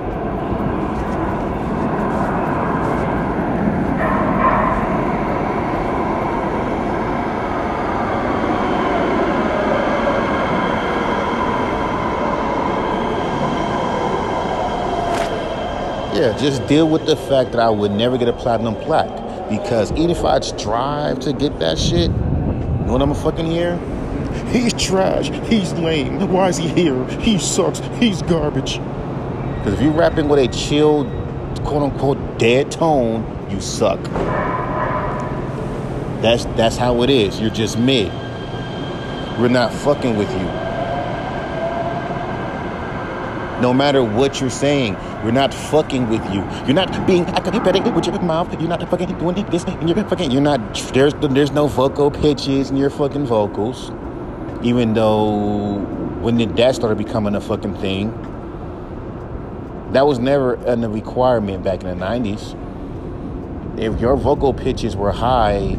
Yeah, 16.19 16.28
just 16.39 16.65
deal 16.67 16.87
with 16.87 17.05
the 17.05 17.15
fact 17.15 17.51
that 17.51 17.59
I 17.59 17.69
would 17.69 17.91
never 17.91 18.17
get 18.17 18.27
a 18.27 18.33
platinum 18.33 18.75
plaque. 18.75 19.49
Because 19.49 19.91
even 19.93 20.09
if 20.09 20.23
I 20.23 20.39
strive 20.39 21.19
to 21.21 21.33
get 21.33 21.59
that 21.59 21.77
shit, 21.77 22.09
you 22.09 22.85
know 22.85 22.93
what 22.93 23.01
I'm 23.01 23.13
fucking 23.13 23.45
hear? 23.45 23.77
He's 24.47 24.73
trash. 24.73 25.29
He's 25.49 25.73
lame. 25.73 26.31
Why 26.31 26.49
is 26.49 26.57
he 26.57 26.67
here? 26.69 27.05
He 27.19 27.37
sucks. 27.37 27.79
He's 27.99 28.21
garbage. 28.21 28.75
Because 29.57 29.73
if 29.73 29.81
you're 29.81 29.91
rapping 29.91 30.29
with 30.29 30.39
a 30.39 30.47
chill, 30.47 31.05
quote 31.63 31.83
unquote, 31.83 32.39
dead 32.39 32.71
tone, 32.71 33.25
you 33.49 33.59
suck. 33.59 34.01
That's 36.21 36.45
that's 36.55 36.77
how 36.77 37.01
it 37.03 37.09
is. 37.09 37.39
You're 37.39 37.49
just 37.49 37.77
mid. 37.77 38.11
We're 39.39 39.47
not 39.49 39.73
fucking 39.73 40.17
with 40.17 40.31
you 40.31 40.68
no 43.61 43.73
matter 43.73 44.03
what 44.03 44.39
you're 44.39 44.49
saying. 44.49 44.95
We're 45.23 45.31
not 45.31 45.53
fucking 45.53 46.09
with 46.09 46.23
you. 46.33 46.41
You're 46.65 46.73
not 46.73 47.05
being 47.05 47.25
academic 47.25 47.95
with 47.95 48.05
your 48.05 48.19
mouth. 48.21 48.51
You're 48.59 48.69
not 48.69 48.87
fucking 48.89 49.17
doing 49.17 49.45
this 49.49 49.63
and 49.63 49.89
you're 49.89 50.03
fucking 50.05 50.31
you're 50.31 50.41
not 50.41 50.59
there's 50.93 51.13
there's 51.15 51.51
no 51.51 51.67
vocal 51.67 52.11
pitches 52.11 52.69
in 52.69 52.77
your 52.77 52.89
fucking 52.89 53.25
vocals. 53.25 53.91
Even 54.63 54.93
though 54.93 55.77
when 56.21 56.37
the 56.37 56.45
that 56.45 56.75
started 56.75 56.97
becoming 56.97 57.35
a 57.35 57.41
fucking 57.41 57.75
thing, 57.75 58.11
that 59.93 60.05
was 60.05 60.19
never 60.19 60.55
a 60.55 60.75
requirement 60.75 61.63
back 61.63 61.83
in 61.83 61.97
the 61.97 62.05
90s. 62.05 62.55
If 63.79 63.99
your 63.99 64.17
vocal 64.17 64.53
pitches 64.53 64.95
were 64.95 65.11
high, 65.11 65.77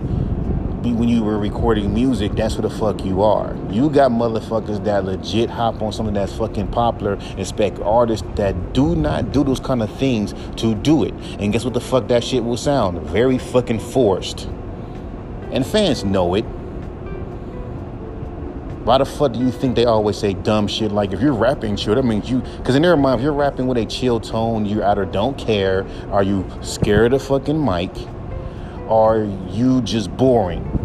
when 0.82 1.10
you 1.10 1.22
were 1.22 1.38
recording 1.38 1.92
music, 1.92 2.32
that's 2.32 2.54
who 2.54 2.62
the 2.62 2.70
fuck 2.70 3.04
you 3.04 3.22
are. 3.22 3.54
You 3.70 3.90
got 3.90 4.10
motherfuckers 4.10 4.82
that 4.84 5.04
legit 5.04 5.50
hop 5.50 5.82
on 5.82 5.92
something 5.92 6.14
that's 6.14 6.34
fucking 6.34 6.68
popular, 6.68 7.18
expect 7.36 7.78
artists 7.80 8.26
that 8.36 8.72
do 8.72 8.96
not 8.96 9.30
do 9.30 9.44
those 9.44 9.60
kind 9.60 9.82
of 9.82 9.94
things 9.98 10.32
to 10.56 10.74
do 10.74 11.04
it. 11.04 11.12
And 11.38 11.52
guess 11.52 11.66
what 11.66 11.74
the 11.74 11.82
fuck 11.82 12.08
that 12.08 12.24
shit 12.24 12.42
will 12.42 12.56
sound? 12.56 12.98
Very 13.02 13.36
fucking 13.36 13.78
forced. 13.78 14.48
And 15.52 15.66
fans 15.66 16.02
know 16.02 16.34
it. 16.34 16.44
Why 18.84 18.96
the 18.96 19.04
fuck 19.04 19.34
do 19.34 19.38
you 19.38 19.50
think 19.50 19.76
they 19.76 19.84
always 19.84 20.16
say 20.16 20.32
dumb 20.32 20.66
shit? 20.66 20.92
Like 20.92 21.12
if 21.12 21.20
you're 21.20 21.34
rapping 21.34 21.76
chill, 21.76 21.94
that 21.94 22.04
means 22.04 22.30
you 22.30 22.40
because 22.56 22.74
in 22.74 22.80
their 22.80 22.96
mind, 22.96 23.20
if 23.20 23.24
you're 23.24 23.34
rapping 23.34 23.66
with 23.66 23.76
a 23.76 23.84
chill 23.84 24.18
tone, 24.18 24.64
you 24.64 24.82
either 24.82 25.04
don't 25.04 25.36
care, 25.36 25.86
are 26.10 26.22
you 26.22 26.48
scared 26.62 27.12
of 27.12 27.22
fucking 27.22 27.62
mic? 27.62 27.90
Are 28.90 29.22
you 29.52 29.80
just 29.82 30.14
boring? 30.16 30.79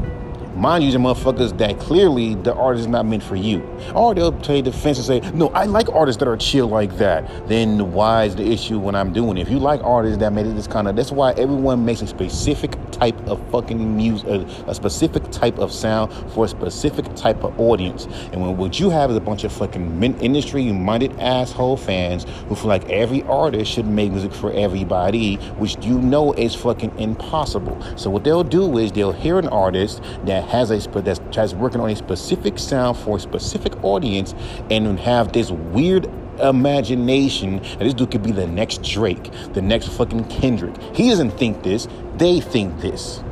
Mind 0.56 0.86
the 0.86 0.98
motherfuckers 0.98 1.58
that 1.58 1.80
clearly 1.80 2.36
the 2.36 2.54
artist 2.54 2.82
is 2.82 2.88
not 2.88 3.06
meant 3.06 3.24
for 3.24 3.36
you. 3.36 3.62
Or 3.94 4.16
they'll 4.16 4.32
play 4.32 4.62
defense 4.62 4.98
and 4.98 5.06
say, 5.06 5.32
no, 5.32 5.50
I 5.50 5.66
like 5.66 5.90
artists 5.90 6.20
that 6.20 6.30
are 6.30 6.38
chill 6.38 6.68
like 6.68 6.98
that. 6.98 7.50
Then 7.50 7.92
why 7.92 8.24
is 8.24 8.38
the 8.38 8.50
issue 8.50 8.80
when 8.80 8.96
I'm 8.96 9.12
doing 9.12 9.38
it? 9.38 9.42
If 9.42 9.50
you 9.50 9.60
like 9.60 9.84
artists 9.84 10.18
that 10.20 10.32
made 10.32 10.46
it 10.46 10.56
this 10.56 10.68
kind 10.68 10.88
of, 10.88 10.96
that's 10.96 11.12
why 11.12 11.34
everyone 11.34 11.84
makes 11.84 12.02
a 12.02 12.08
specific 12.08 12.78
type 12.92 13.20
of 13.28 13.46
fucking 13.52 13.98
music, 13.98 14.28
a, 14.28 14.42
uh, 14.42 14.72
a 14.72 14.76
specific 14.76 15.30
type 15.30 15.58
of 15.60 15.74
sound 15.74 16.14
for 16.32 16.46
a 16.46 16.48
specific 16.48 17.14
type 17.16 17.44
of 17.44 17.60
audience. 17.60 18.06
And 18.32 18.42
when 18.42 18.56
what 18.56 18.80
you 18.80 18.90
have 18.90 19.12
is 19.12 19.18
a 19.18 19.22
bunch 19.22 19.44
of 19.44 19.52
fucking 19.52 20.02
industry-minded 20.02 21.20
asshole 21.20 21.78
fans 21.78 22.26
who 22.48 22.56
feel 22.56 22.68
like 22.68 22.90
every 22.90 23.24
artist 23.24 23.72
should 23.74 23.88
make 23.88 24.12
music 24.12 24.34
for 24.34 24.54
everybody, 24.54 25.36
which 25.58 25.76
you 25.84 26.00
know 26.00 26.32
is 26.34 26.56
fucking 26.56 26.98
impossible. 26.98 27.78
So 27.98 28.10
what 28.10 28.24
they'll 28.24 28.44
do 28.44 28.78
is 28.78 28.94
they'll 28.94 29.12
hear 29.12 29.38
an 29.38 29.50
artist 29.50 30.02
that 30.24 30.45
has 30.48 30.72
a 30.72 30.78
that's, 31.02 31.20
that's 31.32 31.54
working 31.54 31.82
on 31.82 31.90
a 31.90 31.96
specific 31.96 32.60
sound 32.60 32.98
for 32.98 33.18
a 33.18 33.20
specific 33.20 33.84
audience 33.84 34.34
and 34.70 35.00
have 35.00 35.34
this 35.34 35.52
weird 35.52 36.06
imagination 36.40 37.58
that 37.58 37.80
this 37.80 37.94
dude 37.94 38.12
could 38.12 38.24
be 38.24 38.32
the 38.32 38.48
next 38.48 38.84
Drake, 38.84 39.32
the 39.54 39.62
next 39.62 39.88
fucking 39.90 40.26
Kendrick. 40.26 40.76
He 40.94 41.10
doesn't 41.10 41.32
think 41.32 41.64
this, 41.64 41.88
they 42.18 42.40
think 42.40 42.80
this. 42.82 43.24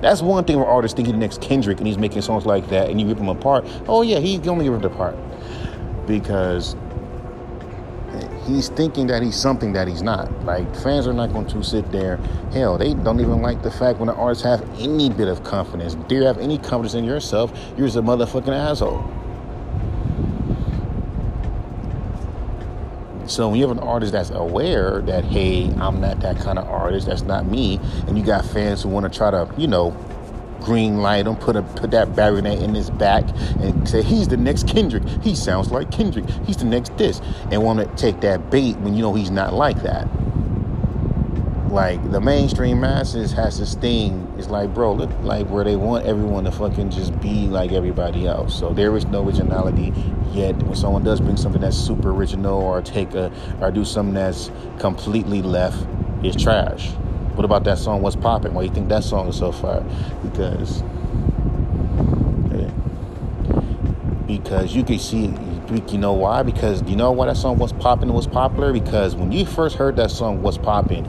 That's 0.00 0.20
one 0.20 0.44
thing 0.44 0.58
where 0.58 0.66
artists 0.66 0.94
think 0.94 1.06
he's 1.06 1.14
the 1.14 1.18
next 1.18 1.40
Kendrick 1.40 1.78
and 1.78 1.86
he's 1.86 1.98
making 1.98 2.22
songs 2.22 2.44
like 2.44 2.68
that 2.68 2.90
and 2.90 3.00
you 3.00 3.06
rip 3.06 3.18
him 3.18 3.28
apart. 3.28 3.64
Oh 3.88 4.02
yeah, 4.02 4.18
he's 4.18 4.38
gonna 4.38 4.52
only 4.52 4.68
ripped 4.68 4.84
apart. 4.84 5.16
Because 6.06 6.76
he's 8.46 8.68
thinking 8.68 9.06
that 9.08 9.22
he's 9.22 9.36
something 9.36 9.72
that 9.72 9.88
he's 9.88 10.02
not. 10.02 10.30
Like 10.44 10.74
fans 10.76 11.06
are 11.06 11.12
not 11.12 11.32
going 11.32 11.46
to 11.48 11.62
sit 11.62 11.90
there. 11.92 12.16
Hell, 12.52 12.78
they 12.78 12.94
don't 12.94 13.20
even 13.20 13.42
like 13.42 13.62
the 13.62 13.70
fact 13.70 13.98
when 13.98 14.06
the 14.06 14.14
artists 14.14 14.44
have 14.44 14.62
any 14.78 15.10
bit 15.10 15.28
of 15.28 15.44
confidence. 15.44 15.94
Do 15.94 16.14
you 16.14 16.24
have 16.24 16.38
any 16.38 16.58
confidence 16.58 16.94
in 16.94 17.04
yourself? 17.04 17.52
You're 17.76 17.86
just 17.86 17.96
a 17.96 18.02
motherfucking 18.02 18.48
asshole. 18.48 19.04
So 23.28 23.48
when 23.48 23.58
you 23.58 23.66
have 23.66 23.76
an 23.76 23.82
artist 23.82 24.12
that's 24.12 24.30
aware 24.30 25.00
that 25.02 25.24
hey, 25.24 25.72
I'm 25.80 26.00
not 26.00 26.20
that 26.20 26.38
kind 26.38 26.58
of 26.58 26.68
artist, 26.68 27.08
that's 27.08 27.22
not 27.22 27.46
me, 27.46 27.80
and 28.06 28.16
you 28.16 28.24
got 28.24 28.44
fans 28.46 28.82
who 28.82 28.88
want 28.88 29.12
to 29.12 29.16
try 29.16 29.32
to, 29.32 29.52
you 29.56 29.66
know, 29.66 29.96
green 30.60 30.98
light 30.98 31.26
him, 31.26 31.36
put 31.36 31.56
a 31.56 31.62
put 31.62 31.90
that 31.92 32.14
baronet 32.14 32.62
in 32.62 32.74
his 32.74 32.90
back, 32.90 33.24
and 33.60 33.88
say 33.88 34.02
he's 34.02 34.28
the 34.28 34.36
next 34.36 34.68
Kendrick. 34.68 35.06
He 35.22 35.34
sounds 35.34 35.70
like 35.70 35.90
Kendrick. 35.90 36.28
He's 36.46 36.56
the 36.56 36.64
next 36.64 36.96
this, 36.96 37.20
and 37.50 37.62
want 37.62 37.80
to 37.80 37.86
take 37.96 38.20
that 38.20 38.50
bait 38.50 38.76
when 38.78 38.94
you 38.94 39.02
know 39.02 39.14
he's 39.14 39.30
not 39.30 39.54
like 39.54 39.82
that. 39.82 40.08
Like 41.70 42.10
the 42.10 42.20
mainstream 42.20 42.80
masses 42.80 43.32
has 43.32 43.58
this 43.58 43.74
thing. 43.74 44.32
It's 44.38 44.48
like, 44.48 44.72
bro, 44.72 44.94
look 44.94 45.10
like 45.22 45.46
where 45.48 45.64
they 45.64 45.76
want 45.76 46.06
everyone 46.06 46.44
to 46.44 46.52
fucking 46.52 46.90
just 46.90 47.18
be 47.20 47.48
like 47.48 47.72
everybody 47.72 48.26
else. 48.26 48.58
So 48.58 48.72
there 48.72 48.96
is 48.96 49.04
no 49.06 49.22
originality 49.26 49.92
yet. 50.32 50.54
When 50.62 50.74
someone 50.74 51.04
does 51.04 51.20
bring 51.20 51.36
something 51.36 51.60
that's 51.60 51.76
super 51.76 52.12
original 52.12 52.60
or 52.60 52.80
take 52.80 53.14
a 53.14 53.30
or 53.60 53.70
do 53.70 53.84
something 53.84 54.14
that's 54.14 54.50
completely 54.78 55.42
left, 55.42 55.86
it's 56.22 56.42
trash. 56.42 56.92
What 57.36 57.44
about 57.44 57.64
that 57.64 57.76
song? 57.76 58.00
What's 58.00 58.16
popping? 58.16 58.54
Why 58.54 58.62
you 58.62 58.70
think 58.70 58.88
that 58.88 59.04
song 59.04 59.28
is 59.28 59.36
so 59.36 59.52
fire? 59.52 59.84
Because, 60.22 60.82
because 64.26 64.74
you 64.74 64.82
can 64.82 64.98
see, 64.98 65.34
you 65.92 65.98
know 65.98 66.14
why? 66.14 66.42
Because 66.42 66.82
you 66.84 66.96
know 66.96 67.12
why 67.12 67.26
that 67.26 67.36
song 67.36 67.58
was 67.58 67.74
popping 67.74 68.10
was 68.10 68.26
popular? 68.26 68.72
Because 68.72 69.14
when 69.14 69.32
you 69.32 69.44
first 69.44 69.76
heard 69.76 69.96
that 69.96 70.10
song 70.10 70.40
was 70.40 70.56
popping, 70.56 71.06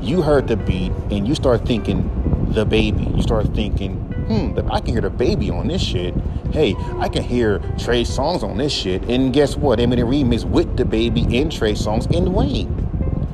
you 0.00 0.22
heard 0.22 0.46
the 0.46 0.56
beat 0.56 0.92
and 1.10 1.26
you 1.26 1.34
start 1.34 1.66
thinking 1.66 2.04
DaBaby. 2.52 3.16
You 3.16 3.22
start 3.22 3.52
thinking, 3.52 3.96
hmm, 3.96 4.70
I 4.70 4.78
can 4.78 4.92
hear 4.92 5.02
DaBaby 5.02 5.52
on 5.52 5.66
this 5.66 5.82
shit. 5.82 6.14
Hey, 6.52 6.76
I 7.00 7.08
can 7.08 7.24
hear 7.24 7.58
Trey 7.76 8.04
Songz 8.04 8.44
on 8.44 8.56
this 8.56 8.72
shit. 8.72 9.02
And 9.10 9.32
guess 9.32 9.56
what? 9.56 9.78
They 9.78 9.86
made 9.86 9.98
a 9.98 10.04
remix 10.04 10.44
with 10.44 10.76
DaBaby 10.76 11.42
and 11.42 11.50
Trey 11.50 11.72
Songz 11.72 12.08
and 12.16 12.32
Wayne 12.32 12.85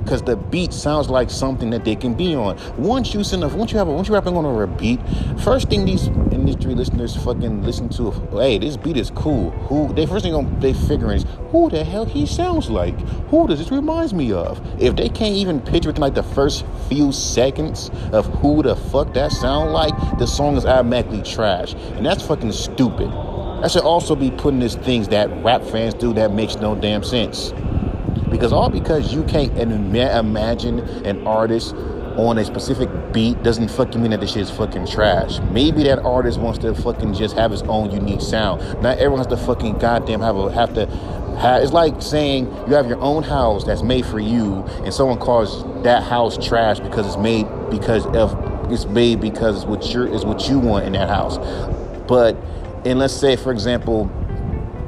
because 0.04 0.23
the 0.23 0.37
beat 0.37 0.73
sounds 0.73 1.09
like 1.09 1.30
something 1.30 1.71
that 1.71 1.85
they 1.85 1.97
can 1.97 2.14
be 2.14 2.35
on. 2.35 2.59
Once 2.76 3.14
you 3.14 3.25
send 3.25 3.44
a, 3.44 3.49
once 3.49 3.73
you 3.73 3.78
have 3.78 3.88
a, 3.88 3.92
once 3.92 4.09
you're 4.09 4.16
rapping 4.16 4.37
on 4.37 4.44
a 4.44 4.66
beat, 4.66 5.00
first 5.42 5.68
thing 5.68 5.85
these 5.85 6.09
industry 6.30 6.75
listeners 6.75 7.16
fucking 7.16 7.62
listen 7.62 7.88
to, 7.90 8.11
hey, 8.32 8.59
this 8.59 8.76
beat 8.76 8.97
is 8.97 9.11
cool. 9.11 9.50
Who 9.50 9.92
they 9.94 10.06
first 10.06 10.25
thing 10.25 10.61
they 10.61 10.73
figuring 10.73 11.18
is 11.18 11.26
who 11.50 11.71
the 11.71 11.85
hell 11.85 12.04
he 12.04 12.26
sounds 12.26 12.71
like? 12.71 12.99
Who 13.28 13.47
does 13.47 13.59
this 13.59 13.71
reminds 13.71 14.12
me 14.14 14.32
of? 14.32 14.61
If 14.80 14.97
they 14.97 15.09
can't 15.09 15.35
even 15.35 15.61
picture 15.61 15.88
within 15.88 16.02
like 16.02 16.14
the 16.14 16.23
first 16.23 16.64
few 16.88 17.12
seconds 17.12 17.90
of 18.12 18.26
who 18.26 18.62
the 18.62 18.76
fuck 18.76 19.14
that 19.14 19.32
sound 19.32 19.73
like, 19.73 19.92
the 20.18 20.26
song 20.26 20.56
is 20.56 20.66
automatically 20.66 21.23
trash, 21.23 21.75
and 21.75 22.04
that's 22.04 22.26
fucking 22.26 22.52
stupid. 22.52 23.09
I 23.62 23.68
should 23.68 23.82
also 23.82 24.16
be 24.16 24.30
putting 24.32 24.59
these 24.59 24.75
things 24.75 25.09
that 25.09 25.30
rap 25.44 25.62
fans 25.62 25.94
do 25.94 26.12
that 26.14 26.32
makes 26.32 26.56
no 26.56 26.75
damn 26.75 27.04
sense. 27.04 27.52
Because 28.33 28.53
all 28.53 28.71
because 28.71 29.15
you 29.15 29.23
can't 29.25 29.57
imagine 29.57 30.81
an 31.05 31.25
artist 31.27 31.75
on 32.17 32.37
a 32.39 32.45
specific 32.45 32.89
beat 33.12 33.43
doesn't 33.43 33.69
fucking 33.69 34.01
mean 34.01 34.11
that 34.11 34.21
this 34.21 34.33
shit 34.33 34.43
is 34.43 34.51
fucking 34.51 34.87
trash. 34.87 35.39
Maybe 35.51 35.83
that 35.85 35.99
artist 36.01 36.41
wants 36.41 36.59
to 36.61 36.75
fucking 36.75 37.15
just 37.15 37.37
have 37.37 37.51
his 37.51 37.62
own 37.62 37.91
unique 37.91 38.21
sound. 38.21 38.61
Not 38.83 38.99
everyone 38.99 39.19
has 39.19 39.27
to 39.29 39.37
fucking 39.37 39.79
goddamn 39.79 40.21
have 40.21 40.37
a 40.37 40.53
have 40.53 40.75
to 40.75 40.87
have, 41.39 41.62
it's 41.62 41.73
like 41.73 42.03
saying 42.03 42.47
you 42.67 42.75
have 42.75 42.87
your 42.87 43.01
own 43.01 43.23
house 43.23 43.65
that's 43.65 43.83
made 43.83 44.05
for 44.05 44.21
you 44.21 44.62
and 44.85 44.93
someone 44.93 45.19
calls 45.19 45.65
that 45.83 46.03
house 46.03 46.37
trash 46.45 46.81
because 46.81 47.07
it's 47.07 47.17
made 47.17 47.47
because 47.71 48.07
of 48.15 48.37
it's 48.71 48.85
made 48.87 49.21
because 49.21 49.65
what 49.65 49.93
you 49.93 50.03
is 50.05 50.25
what 50.25 50.49
you 50.49 50.59
want 50.59 50.85
in 50.85 50.93
that 50.93 51.09
house. 51.09 51.39
But 52.07 52.37
and 52.85 52.99
let's 52.99 53.15
say 53.15 53.37
for 53.37 53.53
example 53.53 54.11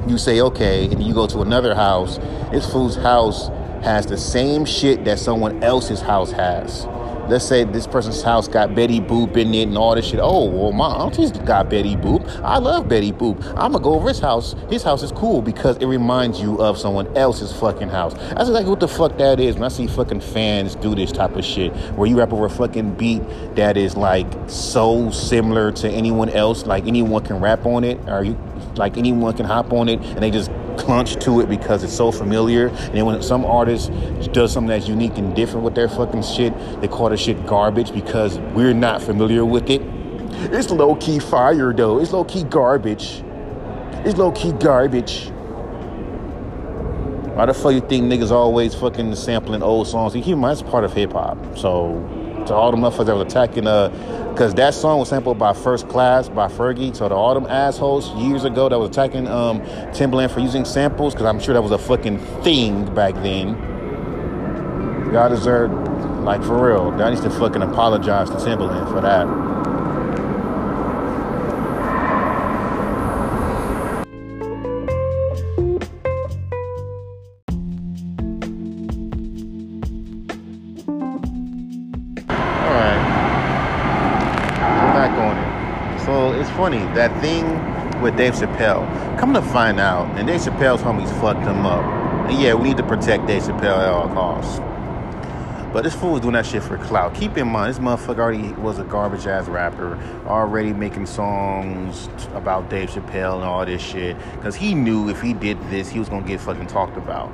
you 0.08 0.18
say 0.18 0.40
okay, 0.40 0.86
and 0.86 1.02
you 1.02 1.14
go 1.14 1.26
to 1.26 1.40
another 1.40 1.74
house, 1.74 2.18
this 2.50 2.70
fool's 2.70 2.96
house 2.96 3.48
has 3.82 4.06
the 4.06 4.16
same 4.16 4.64
shit 4.64 5.04
that 5.04 5.18
someone 5.18 5.62
else's 5.62 6.00
house 6.00 6.30
has. 6.32 6.86
Let's 7.28 7.46
say 7.46 7.64
this 7.64 7.86
person's 7.86 8.22
house 8.22 8.48
got 8.48 8.74
Betty 8.74 9.00
Boop 9.00 9.36
in 9.38 9.54
it 9.54 9.68
and 9.68 9.78
all 9.78 9.94
this 9.94 10.06
shit. 10.06 10.20
Oh, 10.22 10.44
well, 10.44 10.72
my 10.72 10.86
auntie's 10.86 11.32
got 11.32 11.70
Betty 11.70 11.96
Boop. 11.96 12.28
I 12.42 12.58
love 12.58 12.86
Betty 12.86 13.12
Boop. 13.12 13.42
I'm 13.50 13.72
gonna 13.72 13.80
go 13.80 13.94
over 13.94 14.08
his 14.08 14.20
house. 14.20 14.54
His 14.68 14.82
house 14.82 15.02
is 15.02 15.10
cool 15.12 15.40
because 15.40 15.78
it 15.78 15.86
reminds 15.86 16.40
you 16.40 16.60
of 16.60 16.76
someone 16.76 17.06
else's 17.16 17.50
fucking 17.52 17.88
house. 17.88 18.12
That's 18.14 18.48
exactly 18.48 18.70
what 18.70 18.80
the 18.80 18.88
fuck 18.88 19.16
that 19.18 19.40
is 19.40 19.54
when 19.54 19.64
I 19.64 19.68
see 19.68 19.86
fucking 19.86 20.20
fans 20.20 20.74
do 20.74 20.94
this 20.94 21.12
type 21.12 21.34
of 21.36 21.44
shit 21.44 21.74
where 21.96 22.06
you 22.06 22.18
rap 22.18 22.32
over 22.32 22.44
a 22.44 22.50
fucking 22.50 22.94
beat 22.94 23.22
that 23.56 23.78
is 23.78 23.96
like 23.96 24.26
so 24.46 25.10
similar 25.10 25.72
to 25.72 25.88
anyone 25.88 26.28
else, 26.28 26.66
like 26.66 26.86
anyone 26.86 27.24
can 27.24 27.40
rap 27.40 27.64
on 27.64 27.84
it, 27.84 27.98
or 28.06 28.22
you 28.22 28.38
like 28.76 28.98
anyone 28.98 29.34
can 29.34 29.46
hop 29.46 29.72
on 29.72 29.88
it 29.88 30.00
and 30.00 30.22
they 30.22 30.30
just 30.30 30.50
clunch 30.76 31.20
to 31.22 31.40
it 31.40 31.48
because 31.48 31.82
it's 31.84 31.92
so 31.92 32.12
familiar. 32.12 32.68
And 32.68 32.94
then 32.94 33.06
when 33.06 33.22
some 33.22 33.44
artist 33.44 33.90
does 34.32 34.52
something 34.52 34.68
that's 34.68 34.88
unique 34.88 35.16
and 35.18 35.34
different 35.34 35.64
with 35.64 35.74
their 35.74 35.88
fucking 35.88 36.22
shit, 36.22 36.52
they 36.80 36.88
call 36.88 37.10
the 37.10 37.16
shit 37.16 37.46
garbage 37.46 37.92
because 37.92 38.38
we're 38.54 38.74
not 38.74 39.02
familiar 39.02 39.44
with 39.44 39.70
it. 39.70 39.82
It's 40.52 40.70
low 40.70 40.96
key 40.96 41.18
fire 41.18 41.72
though. 41.72 41.98
It's 42.00 42.12
low 42.12 42.24
key 42.24 42.44
garbage. 42.44 43.22
It's 44.04 44.18
low 44.18 44.32
key 44.32 44.52
garbage. 44.52 45.30
Why 47.34 47.46
the 47.46 47.54
fuck 47.54 47.72
you 47.72 47.80
think 47.80 48.04
niggas 48.12 48.30
always 48.30 48.74
fucking 48.74 49.14
sampling 49.16 49.62
old 49.62 49.88
songs? 49.88 50.14
In 50.14 50.38
mind, 50.38 50.64
part 50.66 50.84
of 50.84 50.92
hip 50.92 51.12
hop. 51.12 51.38
So 51.58 51.94
to 52.46 52.54
all 52.54 52.70
the 52.70 52.76
motherfuckers 52.76 53.06
that 53.06 53.16
was 53.16 53.26
attacking 53.26 53.66
uh 53.66 53.88
because 54.34 54.52
that 54.54 54.74
song 54.74 54.98
was 54.98 55.08
sampled 55.08 55.38
by 55.38 55.52
First 55.52 55.88
Class 55.88 56.28
by 56.28 56.48
Fergie. 56.48 56.94
So 56.94 57.08
to 57.08 57.14
all 57.14 57.34
them 57.34 57.46
assholes 57.46 58.12
years 58.20 58.44
ago 58.44 58.68
that 58.68 58.76
was 58.76 58.90
attacking 58.90 59.28
um, 59.28 59.60
Timbaland 59.92 60.32
for 60.32 60.40
using 60.40 60.64
samples, 60.64 61.14
because 61.14 61.26
I'm 61.26 61.38
sure 61.38 61.54
that 61.54 61.62
was 61.62 61.70
a 61.70 61.78
fucking 61.78 62.18
thing 62.42 62.92
back 62.96 63.14
then. 63.14 63.50
Y'all 65.12 65.28
deserve, 65.28 65.70
like 66.24 66.42
for 66.42 66.66
real, 66.66 66.86
y'all 66.98 67.10
needs 67.10 67.20
to 67.20 67.30
fucking 67.30 67.62
apologize 67.62 68.28
to 68.30 68.34
Timbaland 68.34 68.92
for 68.92 69.00
that. 69.00 69.53
That 86.72 87.20
thing 87.20 87.44
with 88.00 88.16
Dave 88.16 88.34
Chappelle. 88.34 89.18
Come 89.18 89.34
to 89.34 89.42
find 89.42 89.78
out, 89.78 90.08
and 90.18 90.26
Dave 90.26 90.40
Chappelle's 90.40 90.80
homies 90.80 91.10
fucked 91.20 91.40
him 91.40 91.66
up. 91.66 91.84
And 92.30 92.40
yeah, 92.40 92.54
we 92.54 92.68
need 92.68 92.78
to 92.78 92.82
protect 92.82 93.26
Dave 93.26 93.42
Chappelle 93.42 93.78
at 93.78 93.88
all 93.88 94.08
costs. 94.08 94.60
But 95.74 95.84
this 95.84 95.94
fool 95.94 96.12
was 96.12 96.22
doing 96.22 96.32
that 96.32 96.46
shit 96.46 96.62
for 96.62 96.78
clout. 96.78 97.14
Keep 97.14 97.36
in 97.36 97.48
mind, 97.48 97.74
this 97.74 97.78
motherfucker 97.80 98.18
already 98.20 98.52
was 98.52 98.78
a 98.78 98.84
garbage 98.84 99.26
ass 99.26 99.46
rapper, 99.46 99.98
already 100.26 100.72
making 100.72 101.04
songs 101.04 102.08
about 102.32 102.70
Dave 102.70 102.88
Chappelle 102.88 103.34
and 103.34 103.44
all 103.44 103.66
this 103.66 103.82
shit. 103.82 104.16
Because 104.36 104.54
he 104.54 104.74
knew 104.74 105.10
if 105.10 105.20
he 105.20 105.34
did 105.34 105.60
this, 105.68 105.90
he 105.90 105.98
was 105.98 106.08
gonna 106.08 106.26
get 106.26 106.40
fucking 106.40 106.68
talked 106.68 106.96
about. 106.96 107.30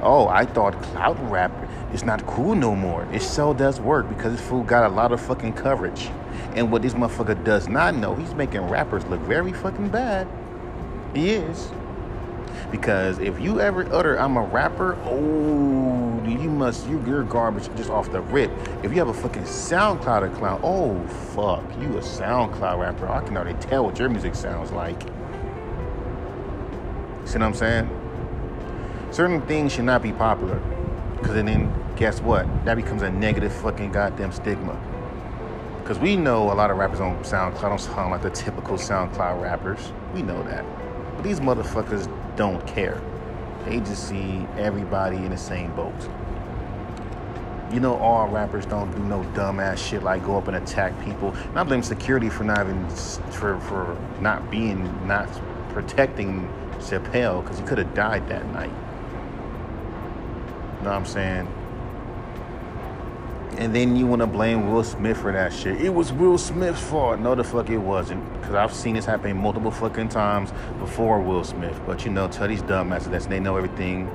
Oh, 0.00 0.28
I 0.28 0.46
thought 0.46 0.80
clout 0.80 1.18
rap 1.28 1.50
is 1.92 2.04
not 2.04 2.24
cool 2.24 2.54
no 2.54 2.76
more. 2.76 3.08
It 3.12 3.22
so 3.22 3.52
does 3.52 3.80
work 3.80 4.08
because 4.08 4.36
this 4.36 4.46
fool 4.46 4.62
got 4.62 4.84
a 4.84 4.94
lot 4.94 5.10
of 5.10 5.20
fucking 5.20 5.54
coverage. 5.54 6.08
And 6.54 6.70
what 6.72 6.82
this 6.82 6.94
motherfucker 6.94 7.42
does 7.44 7.68
not 7.68 7.94
know, 7.94 8.14
he's 8.14 8.34
making 8.34 8.62
rappers 8.62 9.04
look 9.06 9.20
very 9.20 9.52
fucking 9.52 9.88
bad. 9.88 10.26
He 11.14 11.30
is. 11.30 11.70
Because 12.70 13.18
if 13.18 13.40
you 13.40 13.60
ever 13.60 13.90
utter, 13.92 14.18
I'm 14.18 14.36
a 14.36 14.42
rapper, 14.42 14.96
oh, 15.04 16.22
you 16.26 16.50
must, 16.50 16.88
you, 16.88 17.02
you're 17.06 17.24
garbage 17.24 17.68
just 17.76 17.90
off 17.90 18.10
the 18.12 18.20
rip. 18.20 18.50
If 18.82 18.92
you 18.92 18.98
have 18.98 19.08
a 19.08 19.14
fucking 19.14 19.42
SoundCloud 19.42 20.34
account, 20.34 20.62
oh, 20.64 21.04
fuck, 21.34 21.64
you 21.80 21.98
a 21.98 22.00
SoundCloud 22.00 22.78
rapper. 22.78 23.08
I 23.08 23.20
can 23.24 23.36
already 23.36 23.58
tell 23.58 23.84
what 23.84 23.98
your 23.98 24.08
music 24.08 24.34
sounds 24.34 24.70
like. 24.70 25.00
See 27.24 27.38
what 27.38 27.42
I'm 27.42 27.54
saying? 27.54 27.88
Certain 29.10 29.40
things 29.42 29.72
should 29.72 29.84
not 29.84 30.02
be 30.02 30.12
popular. 30.12 30.60
Because 31.16 31.34
then, 31.34 31.72
guess 31.96 32.20
what? 32.20 32.46
That 32.64 32.76
becomes 32.76 33.02
a 33.02 33.10
negative 33.10 33.52
fucking 33.52 33.92
goddamn 33.92 34.32
stigma. 34.32 34.78
Because 35.90 36.04
we 36.04 36.14
know 36.14 36.52
a 36.52 36.54
lot 36.54 36.70
of 36.70 36.76
rappers 36.76 37.00
on 37.00 37.16
SoundCloud 37.24 37.62
don't 37.62 37.80
sound 37.80 38.12
like 38.12 38.22
the 38.22 38.30
typical 38.30 38.76
SoundCloud 38.76 39.42
rappers. 39.42 39.92
We 40.14 40.22
know 40.22 40.40
that. 40.44 40.64
But 41.16 41.24
these 41.24 41.40
motherfuckers 41.40 42.06
don't 42.36 42.64
care. 42.64 43.02
They 43.64 43.80
just 43.80 44.08
see 44.08 44.46
everybody 44.56 45.16
in 45.16 45.30
the 45.30 45.36
same 45.36 45.74
boat. 45.74 45.92
You 47.72 47.80
know, 47.80 47.96
all 47.96 48.28
rappers 48.28 48.66
don't 48.66 48.92
do 48.92 49.02
no 49.02 49.24
dumbass 49.34 49.78
shit 49.78 50.04
like 50.04 50.24
go 50.24 50.38
up 50.38 50.46
and 50.46 50.58
attack 50.58 50.92
people. 51.04 51.32
And 51.32 51.58
I 51.58 51.64
blame 51.64 51.82
security 51.82 52.28
for 52.28 52.44
not 52.44 52.60
even 52.60 52.88
for 53.32 53.58
for 53.58 53.98
not 54.20 54.48
being 54.48 54.84
not 55.08 55.28
protecting 55.70 56.48
Chappelle 56.78 57.42
because 57.42 57.58
he 57.58 57.64
could 57.64 57.78
have 57.78 57.94
died 57.94 58.28
that 58.28 58.46
night. 58.52 58.70
You 60.78 60.84
know 60.84 60.90
what 60.90 60.98
I'm 60.98 61.04
saying? 61.04 61.48
And 63.60 63.74
then 63.74 63.94
you 63.94 64.06
want 64.06 64.20
to 64.20 64.26
blame 64.26 64.72
Will 64.72 64.82
Smith 64.82 65.18
for 65.18 65.32
that 65.32 65.52
shit. 65.52 65.82
It 65.82 65.90
was 65.90 66.14
Will 66.14 66.38
Smith's 66.38 66.80
fault. 66.80 67.20
No, 67.20 67.34
the 67.34 67.44
fuck 67.44 67.68
it 67.68 67.76
wasn't. 67.76 68.24
Because 68.40 68.54
I've 68.54 68.72
seen 68.72 68.94
this 68.94 69.04
happen 69.04 69.36
multiple 69.36 69.70
fucking 69.70 70.08
times 70.08 70.50
before 70.78 71.20
Will 71.20 71.44
Smith. 71.44 71.78
But 71.84 72.06
you 72.06 72.10
know, 72.10 72.26
tell 72.26 72.48
these 72.48 72.62
dumbasses 72.62 73.10
that 73.10 73.22
they 73.24 73.38
know 73.38 73.58
everything. 73.58 74.10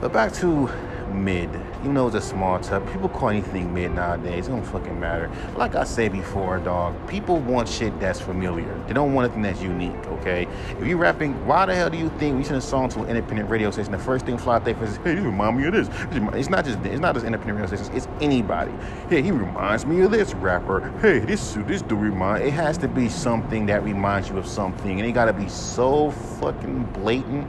But 0.00 0.12
back 0.12 0.32
to 0.34 0.70
mid. 1.14 1.48
Even 1.80 1.94
though 1.94 2.06
it's 2.06 2.16
a 2.16 2.20
small 2.20 2.58
tub, 2.60 2.90
people 2.92 3.08
call 3.08 3.30
anything 3.30 3.72
mid 3.72 3.92
nowadays. 3.92 4.48
It 4.48 4.50
don't 4.50 4.64
fucking 4.64 4.98
matter. 4.98 5.30
Like 5.56 5.74
I 5.74 5.84
said 5.84 6.12
before, 6.12 6.58
dog, 6.58 6.94
people 7.08 7.38
want 7.38 7.68
shit 7.68 7.98
that's 8.00 8.20
familiar. 8.20 8.72
They 8.86 8.92
don't 8.92 9.14
want 9.14 9.26
anything 9.26 9.42
that's 9.42 9.62
unique, 9.62 10.06
okay? 10.06 10.46
If 10.78 10.86
you 10.86 10.96
rapping, 10.96 11.46
why 11.46 11.66
the 11.66 11.74
hell 11.74 11.90
do 11.90 11.98
you 11.98 12.10
think 12.18 12.36
we 12.36 12.44
send 12.44 12.56
a 12.56 12.60
song 12.60 12.88
to 12.90 13.02
an 13.02 13.08
independent 13.08 13.48
radio 13.48 13.70
station? 13.70 13.92
The 13.92 13.98
first 13.98 14.26
thing 14.26 14.38
fly 14.38 14.58
they 14.58 14.72
is, 14.72 14.96
hey, 14.98 15.14
you 15.14 15.22
remind 15.22 15.58
me 15.58 15.66
of 15.66 15.72
this. 15.72 15.88
It's 16.34 16.48
not 16.48 16.64
just 16.64 16.78
it's 16.80 17.00
not 17.00 17.14
just 17.14 17.26
independent 17.26 17.58
radio 17.58 17.76
stations, 17.76 17.96
it's 17.96 18.08
anybody. 18.20 18.72
Hey, 19.08 19.22
he 19.22 19.30
reminds 19.30 19.86
me 19.86 20.00
of 20.02 20.10
this 20.10 20.34
rapper. 20.34 20.92
Hey, 21.00 21.20
this 21.20 21.40
suit 21.40 21.68
this 21.68 21.82
dude 21.82 22.00
remind 22.00 22.44
it 22.44 22.52
has 22.52 22.78
to 22.78 22.88
be 22.88 23.08
something 23.08 23.66
that 23.66 23.82
reminds 23.84 24.28
you 24.28 24.38
of 24.38 24.46
something. 24.46 24.98
And 24.98 25.08
it 25.08 25.12
gotta 25.12 25.32
be 25.32 25.48
so 25.48 26.10
fucking 26.10 26.84
blatant 26.94 27.48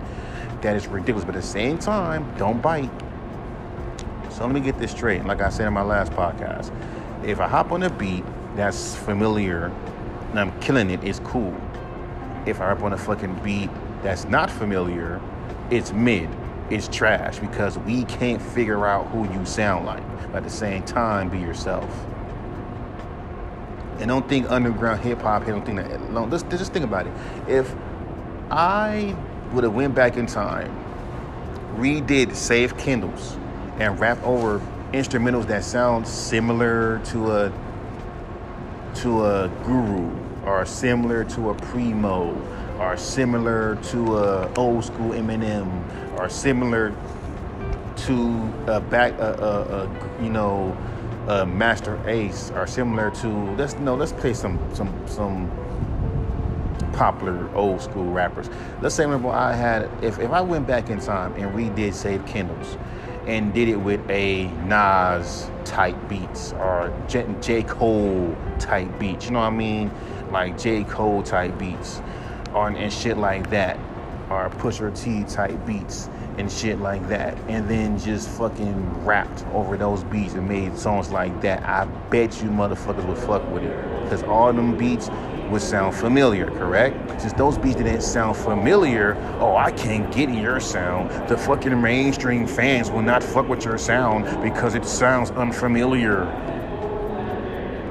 that 0.62 0.76
it's 0.76 0.88
ridiculous. 0.88 1.26
But 1.26 1.36
at 1.36 1.42
the 1.42 1.48
same 1.48 1.78
time, 1.78 2.32
don't 2.38 2.62
bite 2.62 2.90
so 4.40 4.46
let 4.46 4.54
me 4.54 4.62
get 4.62 4.80
this 4.80 4.92
straight. 4.92 5.26
Like 5.26 5.42
I 5.42 5.50
said 5.50 5.68
in 5.68 5.74
my 5.74 5.82
last 5.82 6.14
podcast, 6.14 6.72
if 7.26 7.42
I 7.42 7.48
hop 7.50 7.74
on 7.74 7.84
a 7.84 7.90
beat 7.90 8.24
that's 8.56 8.96
familiar 8.96 9.66
and 10.30 10.40
I'm 10.40 10.58
killing 10.62 10.90
it, 10.92 11.04
it's 11.04 11.20
cool. 11.20 11.54
If 12.46 12.62
I 12.62 12.70
hop 12.70 12.82
on 12.84 12.94
a 12.94 12.98
fucking 12.98 13.44
beat 13.44 13.70
that's 14.02 14.24
not 14.24 14.50
familiar, 14.50 15.20
it's 15.70 15.92
mid. 15.92 16.30
It's 16.70 16.88
trash 16.88 17.40
because 17.40 17.78
we 17.80 18.06
can't 18.06 18.42
figure 18.42 18.86
out 18.86 19.08
who 19.08 19.30
you 19.34 19.46
sound 19.46 19.86
like. 19.86 20.08
But 20.28 20.38
at 20.38 20.44
the 20.46 20.50
same 20.50 20.84
time, 20.84 21.28
be 21.28 21.40
yourself. 21.40 21.94
And 23.98 24.08
don't 24.08 24.30
think 24.30 24.50
underground 24.50 25.02
hip 25.02 25.22
hop. 25.22 25.48
Don't 25.48 25.66
think 25.66 25.80
that. 25.80 26.12
No, 26.12 26.30
just, 26.30 26.50
just 26.50 26.72
think 26.72 26.86
about 26.86 27.08
it. 27.08 27.14
If 27.50 27.76
I 28.50 29.14
would 29.52 29.66
have 29.66 29.74
went 29.74 29.94
back 29.96 30.16
in 30.16 30.28
time, 30.28 30.74
redid 31.76 32.34
Save 32.34 32.78
Candles, 32.78 33.36
and 33.80 34.00
rap 34.00 34.22
over 34.24 34.60
instrumentals 34.94 35.48
that 35.48 35.64
sound 35.64 36.08
similar 36.08 37.00
to 37.06 37.32
a 37.32 37.54
to 38.96 39.26
a 39.26 39.50
guru 39.64 40.12
or 40.46 40.66
similar 40.66 41.24
to 41.24 41.52
a 41.52 41.54
primo 41.54 42.36
or 42.80 42.98
similar 42.98 43.76
to 43.84 44.18
a 44.18 44.54
old 44.56 44.84
school 44.84 45.12
Eminem 45.12 46.20
or 46.20 46.30
similar 46.30 46.94
to 47.96 48.54
a 48.68 48.80
back 48.80 49.14
a, 49.20 49.34
a, 49.34 50.22
a 50.22 50.24
you 50.24 50.30
know 50.30 50.76
a 51.28 51.46
Masta 51.46 52.02
Ace 52.08 52.52
or 52.52 52.66
similar 52.66 53.12
to 53.12 53.28
let's 53.56 53.76
no 53.76 53.96
let's 53.96 54.12
play 54.14 54.34
some 54.34 54.60
some 54.74 54.92
some 55.08 55.52
popular 56.94 57.50
old 57.56 57.82
school 57.82 58.12
rappers. 58.12 58.50
Let's 58.82 58.96
say 58.96 59.06
remember 59.06 59.30
I 59.30 59.54
had 59.54 59.90
if, 60.04 60.20
if 60.20 60.32
I 60.32 60.42
went 60.42 60.68
back 60.68 60.90
in 60.90 61.00
time 61.00 61.34
and 61.36 61.54
redid 61.56 61.94
Save 61.94 62.26
Candles 62.26 62.78
and 63.28 63.54
did 63.54 63.70
it 63.70 63.78
with 63.78 64.02
a 64.10 64.48
Nas 64.66 65.50
type 65.66 65.98
beats 66.08 66.54
or 66.54 66.94
J, 67.08 67.26
J. 67.42 67.64
Cole 67.64 68.36
type 68.60 69.00
beats. 69.00 69.26
You 69.26 69.32
know 69.32 69.40
what 69.40 69.46
I 69.46 69.52
mean? 69.52 69.92
Like 70.32 70.58
J. 70.58 70.84
Cole 70.84 71.24
type 71.24 71.58
beats 71.58 72.02
or 72.54 72.70
and 72.70 72.92
shit 72.92 73.18
like 73.18 73.50
that. 73.52 73.78
Or 74.30 74.50
Pusha 74.50 74.96
T 74.96 75.24
type 75.24 75.66
beats 75.66 76.08
and 76.38 76.52
shit 76.52 76.80
like 76.80 77.08
that. 77.10 77.38
And 77.48 77.68
then 77.68 77.98
just 78.00 78.30
fucking 78.30 79.06
rapped 79.06 79.46
over 79.54 79.76
those 79.76 80.04
beats 80.06 80.34
and 80.36 80.48
made 80.48 80.78
songs 80.78 81.10
like 81.10 81.42
that. 81.42 81.64
I 81.64 81.86
bet 82.10 82.42
you 82.42 82.50
motherfuckers 82.50 83.06
would 83.08 83.18
fuck 83.18 83.48
with 83.52 83.64
it. 83.64 84.04
Because 84.04 84.24
all 84.24 84.54
them 84.54 84.78
beats 84.78 85.10
would 85.50 85.62
sound 85.62 85.96
familiar, 85.96 86.48
correct? 86.52 87.22
Since 87.22 87.34
those 87.34 87.58
beats 87.58 87.78
didn't 87.78 88.02
sound 88.02 88.38
familiar, 88.38 89.16
oh, 89.40 89.56
I 89.56 89.72
can't 89.72 90.14
get 90.14 90.30
your 90.30 90.60
sound. 90.60 91.10
The 91.28 91.38
fucking 91.38 91.82
mainstream 91.82 92.48
fans 92.48 92.92
will 92.92 93.02
not 93.02 93.24
fuck 93.24 93.48
with 93.48 93.66
your 93.66 93.78
sound 93.78 94.42
because 94.42 94.76
it 94.76 94.86
sounds 94.86 95.32
unfamiliar. 95.32 96.26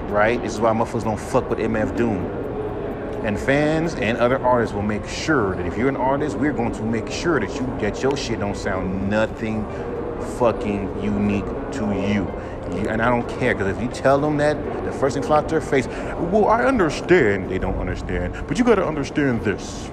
Right? 0.08 0.40
This 0.40 0.54
is 0.54 0.60
why 0.60 0.72
motherfuckers 0.72 1.04
don't 1.04 1.20
fuck 1.20 1.50
with 1.50 1.58
MF 1.58 1.96
Doom. 1.96 2.24
And 3.24 3.38
fans 3.38 3.94
and 3.96 4.16
other 4.18 4.38
artists 4.40 4.74
will 4.74 4.82
make 4.82 5.06
sure 5.06 5.56
that 5.56 5.66
if 5.66 5.76
you're 5.76 5.88
an 5.88 5.96
artist, 5.96 6.36
we're 6.36 6.52
going 6.52 6.72
to 6.72 6.82
make 6.82 7.10
sure 7.10 7.40
that 7.40 7.52
you 7.56 7.66
that 7.80 8.00
your 8.02 8.16
shit 8.16 8.38
don't 8.38 8.56
sound 8.56 9.10
nothing 9.10 9.64
fucking 10.38 11.02
unique 11.02 11.46
to 11.72 11.84
you 11.92 12.26
and 12.72 13.02
I 13.02 13.08
don't 13.08 13.28
care 13.38 13.54
because 13.54 13.76
if 13.76 13.82
you 13.82 13.88
tell 13.88 14.20
them 14.20 14.36
that, 14.38 14.56
the 14.84 14.92
first 14.92 15.14
thing 15.14 15.22
fly 15.22 15.42
to 15.42 15.48
their 15.48 15.60
face, 15.60 15.86
well, 15.86 16.46
I 16.46 16.64
understand. 16.64 17.50
They 17.50 17.58
don't 17.58 17.78
understand, 17.78 18.46
but 18.46 18.58
you 18.58 18.64
got 18.64 18.76
to 18.76 18.86
understand 18.86 19.42
this. 19.42 19.90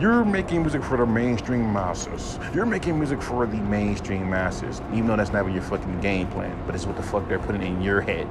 You're 0.00 0.24
making 0.24 0.62
music 0.62 0.82
for 0.82 0.96
the 0.96 1.04
mainstream 1.04 1.72
masses. 1.74 2.38
You're 2.54 2.64
making 2.64 2.98
music 2.98 3.20
for 3.20 3.46
the 3.46 3.58
mainstream 3.58 4.30
masses, 4.30 4.80
even 4.92 5.08
though 5.08 5.16
that's 5.16 5.32
never 5.32 5.50
your 5.50 5.60
fucking 5.62 6.00
game 6.00 6.26
plan. 6.28 6.58
But 6.64 6.74
it's 6.74 6.86
what 6.86 6.96
the 6.96 7.02
fuck 7.02 7.28
they're 7.28 7.38
putting 7.38 7.62
in 7.62 7.82
your 7.82 8.00
head. 8.00 8.26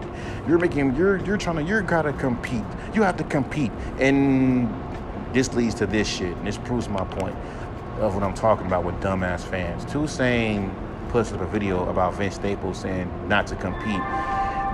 You're 0.47 0.57
making. 0.57 0.95
You're 0.95 1.17
you're 1.17 1.37
trying 1.37 1.57
to. 1.57 1.63
You're 1.63 1.83
gotta 1.83 2.11
compete. 2.13 2.63
You 2.95 3.03
have 3.03 3.17
to 3.17 3.23
compete, 3.23 3.71
and 3.99 4.67
this 5.31 5.53
leads 5.53 5.75
to 5.75 5.85
this 5.85 6.07
shit. 6.07 6.35
And 6.37 6.47
this 6.47 6.57
proves 6.57 6.89
my 6.89 7.03
point 7.05 7.35
of 7.99 8.15
what 8.15 8.23
I'm 8.23 8.33
talking 8.33 8.65
about 8.65 8.83
with 8.83 8.95
dumbass 8.95 9.41
fans. 9.41 9.85
Two 9.85 10.07
saying 10.07 10.75
posted 11.09 11.41
a 11.41 11.45
video 11.47 11.89
about 11.89 12.13
Vince 12.13 12.35
Staples 12.35 12.79
saying 12.79 13.11
not 13.27 13.47
to 13.47 13.55
compete. 13.55 13.99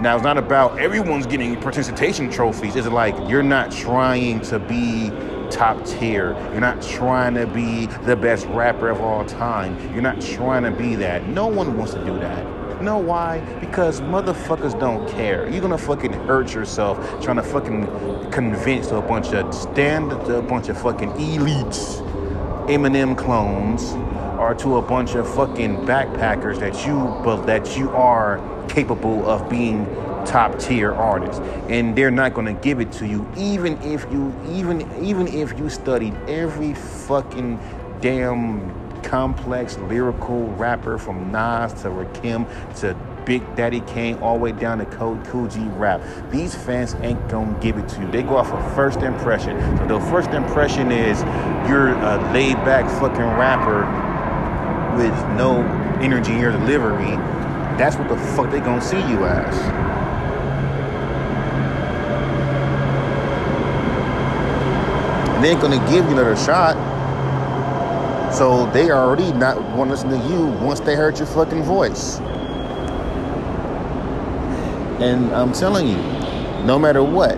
Now 0.02 0.16
it's 0.16 0.24
not 0.24 0.38
about 0.38 0.78
everyone's 0.78 1.26
getting 1.26 1.60
participation 1.60 2.30
trophies. 2.30 2.76
It's 2.76 2.88
like 2.88 3.16
you're 3.30 3.42
not 3.44 3.72
trying 3.72 4.42
to 4.42 4.60
be 4.60 5.10
top 5.50 5.86
tier. 5.86 6.34
You're 6.52 6.60
not 6.60 6.82
trying 6.82 7.34
to 7.36 7.48
be 7.48 7.86
the 8.04 8.16
best 8.16 8.46
rapper 8.48 8.90
of 8.90 9.00
all 9.00 9.26
time. 9.26 9.78
You're 9.94 10.02
not 10.02 10.20
trying 10.20 10.64
to 10.64 10.72
be 10.72 10.96
that. 10.96 11.28
No 11.28 11.48
one 11.48 11.78
wants 11.78 11.94
to 11.94 12.04
do 12.04 12.20
that. 12.20 12.82
Know 12.82 12.98
why? 12.98 13.40
Because 13.62 14.02
motherfuckers 14.02 14.78
don't 14.78 15.08
care. 15.10 15.50
You're 15.50 15.62
gonna 15.62 15.78
fucking 15.78 16.12
hurt 16.12 16.54
yourself 16.54 16.98
trying 17.24 17.38
to 17.38 17.44
fucking 17.44 18.32
convince 18.32 18.92
a 18.92 19.00
bunch 19.00 19.28
of 19.28 19.54
stand 19.54 20.12
a 20.12 20.42
bunch 20.42 20.68
of 20.68 20.80
fucking 20.82 21.12
elites, 21.12 22.02
Eminem 22.68 23.18
clones, 23.18 23.94
or 24.40 24.54
to 24.56 24.78
a 24.78 24.82
bunch 24.82 25.16
of 25.16 25.28
fucking 25.36 25.78
backpackers 25.86 26.60
that 26.60 26.86
you 26.86 26.96
but 27.24 27.46
that 27.46 27.78
you 27.78 27.90
are 27.92 28.40
capable 28.68 29.28
of 29.30 29.50
being 29.50 29.86
top 30.26 30.58
tier 30.60 30.94
artists 30.94 31.40
and 31.70 31.96
they're 31.96 32.12
not 32.12 32.34
going 32.34 32.48
to 32.48 32.62
give 32.62 32.80
it 32.80 32.92
to 32.92 33.06
you 33.06 33.28
even 33.38 33.80
if 33.84 34.04
you 34.12 34.34
even 34.50 34.82
even 35.04 35.28
if 35.28 35.58
you 35.58 35.70
studied 35.70 36.16
every 36.28 36.74
fucking 36.74 37.60
damn 38.02 38.72
complex 39.06 39.78
lyrical 39.78 40.48
rapper 40.54 40.98
from 40.98 41.32
Nas 41.32 41.74
to 41.74 41.90
Rakim 41.90 42.48
to 42.80 42.96
Big 43.26 43.56
Daddy 43.56 43.82
Kane 43.82 44.18
all 44.18 44.38
the 44.38 44.44
way 44.44 44.52
down 44.52 44.78
to 44.80 44.86
Kool 44.86 45.48
G 45.48 45.60
Rap. 45.78 46.02
These 46.30 46.56
fans 46.56 46.96
ain't 47.02 47.28
gonna 47.30 47.58
give 47.60 47.78
it 47.78 47.88
to 47.90 48.02
you. 48.02 48.12
They 48.12 48.24
go 48.24 48.38
off 48.38 48.52
of 48.52 48.76
first 48.76 49.02
impression. 49.02 49.60
So 49.78 50.00
the 50.00 50.00
first 50.12 50.30
impression 50.30 50.92
is 50.92 51.22
you're 51.70 51.90
a 51.90 52.32
laid 52.34 52.56
back 52.66 52.90
fucking 53.00 53.20
rapper 53.20 53.84
with 54.96 55.14
no 55.38 55.62
energy 56.02 56.34
in 56.34 56.40
your 56.40 56.52
delivery, 56.52 57.16
that's 57.78 57.96
what 57.96 58.08
the 58.08 58.18
fuck 58.36 58.52
they 58.52 58.60
gonna 58.60 58.82
see 58.82 58.98
you 58.98 59.26
as. 59.26 59.86
they 65.46 65.52
ain't 65.52 65.62
gonna 65.62 65.78
give 65.92 66.04
you 66.06 66.12
another 66.12 66.36
shot. 66.36 66.74
So 68.34 68.66
they 68.72 68.90
already 68.90 69.32
not 69.34 69.62
want 69.78 69.90
to 69.90 69.96
listen 69.96 70.10
to 70.10 70.18
you 70.28 70.48
once 70.66 70.80
they 70.80 70.96
heard 70.96 71.20
your 71.20 71.28
fucking 71.28 71.62
voice. 71.62 72.18
And 75.00 75.32
I'm 75.36 75.54
telling 75.54 75.88
you, 75.88 75.98
no 76.66 76.80
matter 76.80 77.04
what, 77.04 77.38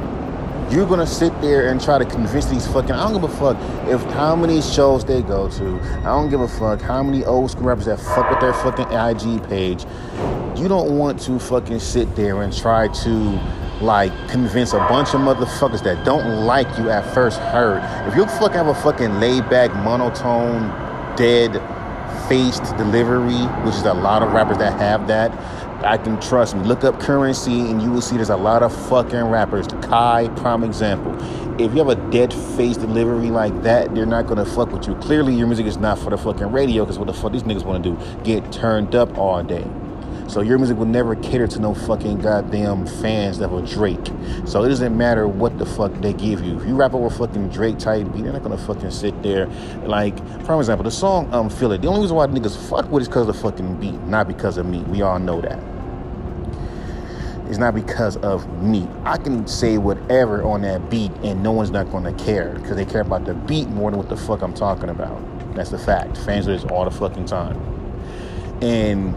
you're 0.69 0.86
gonna 0.86 1.08
sit 1.08 1.39
there 1.41 1.69
and 1.69 1.82
try 1.82 1.97
to 1.97 2.06
convince 2.06 2.45
these 2.45 2.67
fucking. 2.67 2.91
I 2.91 3.10
don't 3.10 3.21
give 3.21 3.30
a 3.30 3.36
fuck 3.38 3.58
if 3.88 4.01
how 4.13 4.36
many 4.36 4.62
shows 4.62 5.06
they 5.06 5.21
go 5.21 5.49
to. 5.49 5.80
I 5.99 6.03
don't 6.03 6.30
give 6.30 6.41
a 6.41 6.47
fuck 6.47 6.82
how 6.82 7.01
many 7.03 7.23
old 7.23 7.51
school 7.51 7.63
rappers 7.63 7.86
that 7.86 7.99
fuck 7.99 8.30
with 8.30 8.39
their 8.41 8.53
fucking 8.53 8.91
IG 8.91 9.47
page. 9.47 9.86
You 10.58 10.67
don't 10.67 10.97
want 10.97 11.21
to 11.21 11.39
fucking 11.39 11.80
sit 11.80 12.15
there 12.15 12.41
and 12.41 12.56
try 12.56 12.89
to 12.89 13.39
like 13.82 14.12
convince 14.27 14.73
a 14.73 14.80
bunch 14.80 15.13
of 15.13 15.21
motherfuckers 15.21 15.84
that 15.84 16.03
don't 16.03 16.45
like 16.45 16.67
you 16.77 16.89
at 16.89 17.13
first 17.13 17.39
heard. 17.39 17.82
If 18.08 18.15
you 18.15 18.25
fucking 18.25 18.58
have 18.58 18.67
a 18.67 18.75
fucking 18.75 19.19
laid 19.19 19.49
back, 19.49 19.73
monotone, 19.73 20.67
dead 21.15 21.62
faced 22.27 22.75
delivery, 22.75 23.45
which 23.63 23.75
is 23.75 23.84
a 23.84 23.93
lot 23.93 24.21
of 24.21 24.34
rappers 24.34 24.58
that 24.58 24.77
have 24.80 25.08
that. 25.08 25.32
I 25.88 25.95
can 25.97 26.19
trust 26.19 26.54
me. 26.54 26.65
Look 26.65 26.84
up 26.84 27.00
currency 27.00 27.62
and 27.62 27.82
you 27.82 27.89
will 27.89 28.02
see 28.02 28.17
there's 28.17 28.30
a 28.30 28.36
lot 28.36 28.62
of 28.62 28.76
fucking 28.89 29.23
rappers. 29.23 29.67
Kai, 29.84 30.28
prime 30.36 30.65
example. 30.65 31.15
If 31.54 31.71
you 31.71 31.78
have 31.78 31.88
a 31.88 31.95
dead 32.12 32.34
face 32.34 32.76
delivery 32.76 33.30
like 33.30 33.63
that, 33.63 33.95
they're 33.95 34.06
not 34.06 34.28
gonna 34.28 34.45
fuck 34.45 34.69
with 34.73 34.86
you. 34.86 34.95
Clearly, 34.95 35.34
your 35.34 35.47
music 35.47 35.65
is 35.65 35.78
not 35.78 35.97
for 35.97 36.10
the 36.10 36.17
fucking 36.17 36.52
radio 36.52 36.84
because 36.84 37.00
what 37.00 37.08
the 37.08 37.13
fuck 37.13 37.32
these 37.32 37.43
niggas 37.43 37.63
wanna 37.63 37.80
do? 37.80 37.97
Get 38.26 38.52
turned 38.52 38.95
up 38.95 39.17
all 39.17 39.41
day. 39.41 39.65
So 40.28 40.41
your 40.41 40.58
music 40.58 40.78
will 40.78 40.88
never 40.88 41.15
cater 41.15 41.47
to 41.47 41.60
no 41.60 41.73
fucking 41.73 42.19
goddamn 42.19 42.86
fans 42.86 43.39
that 43.39 43.50
were 43.50 43.62
Drake. 43.62 44.12
So 44.43 44.65
it 44.65 44.67
doesn't 44.67 44.97
matter 44.97 45.26
what 45.26 45.58
the 45.58 45.65
fuck 45.65 45.93
they 46.02 46.12
give 46.12 46.43
you. 46.43 46.60
If 46.60 46.67
you 46.67 46.76
rap 46.76 46.95
over 46.95 47.10
fucking 47.10 47.47
Drake 47.47 47.80
type 47.80 48.12
beat, 48.12 48.23
they're 48.23 48.34
not 48.34 48.43
gonna 48.43 48.58
fucking 48.58 48.91
sit 48.91 49.23
there. 49.23 49.47
Like, 49.86 50.17
for 50.43 50.58
example, 50.60 50.84
the 50.84 50.91
song 50.91 51.34
um 51.34 51.50
Feel 51.50 51.71
It. 51.71 51.82
The 51.82 51.88
only 51.88 52.02
reason 52.02 52.17
why 52.17 52.28
niggas 52.28 52.58
fuck 52.69 52.91
with 52.91 53.04
it 53.04 53.04
is 53.04 53.08
because 53.08 53.30
of 53.30 53.34
the 53.34 53.41
fucking 53.41 53.80
beat, 53.80 54.02
not 54.02 54.28
because 54.28 54.58
of 54.58 54.65
me. 54.65 54.80
We 54.80 55.02
all 55.02 55.17
know 55.17 55.39
that. 55.39 55.77
It's 57.49 57.57
not 57.57 57.73
because 57.73 58.17
of 58.17 58.62
me. 58.62 58.88
I 59.05 59.17
can 59.17 59.47
say 59.47 59.77
whatever 59.77 60.43
on 60.43 60.62
that 60.63 60.89
beat 60.89 61.12
and 61.23 61.41
no 61.41 61.51
one's 61.51 61.71
not 61.71 61.89
gonna 61.91 62.13
care 62.13 62.53
because 62.55 62.75
they 62.75 62.86
care 62.86 63.01
about 63.01 63.25
the 63.25 63.33
beat 63.33 63.69
more 63.69 63.89
than 63.89 63.97
what 63.99 64.10
the 64.10 64.17
fuck 64.17 64.41
I'm 64.41 64.53
talking 64.53 64.89
about. 64.89 65.21
That's 65.55 65.69
the 65.69 65.79
fact. 65.79 66.17
Fans 66.17 66.45
do 66.45 66.51
this 66.51 66.65
all 66.65 66.83
the 66.83 66.91
fucking 66.91 67.25
time. 67.25 67.57
And 68.62 69.15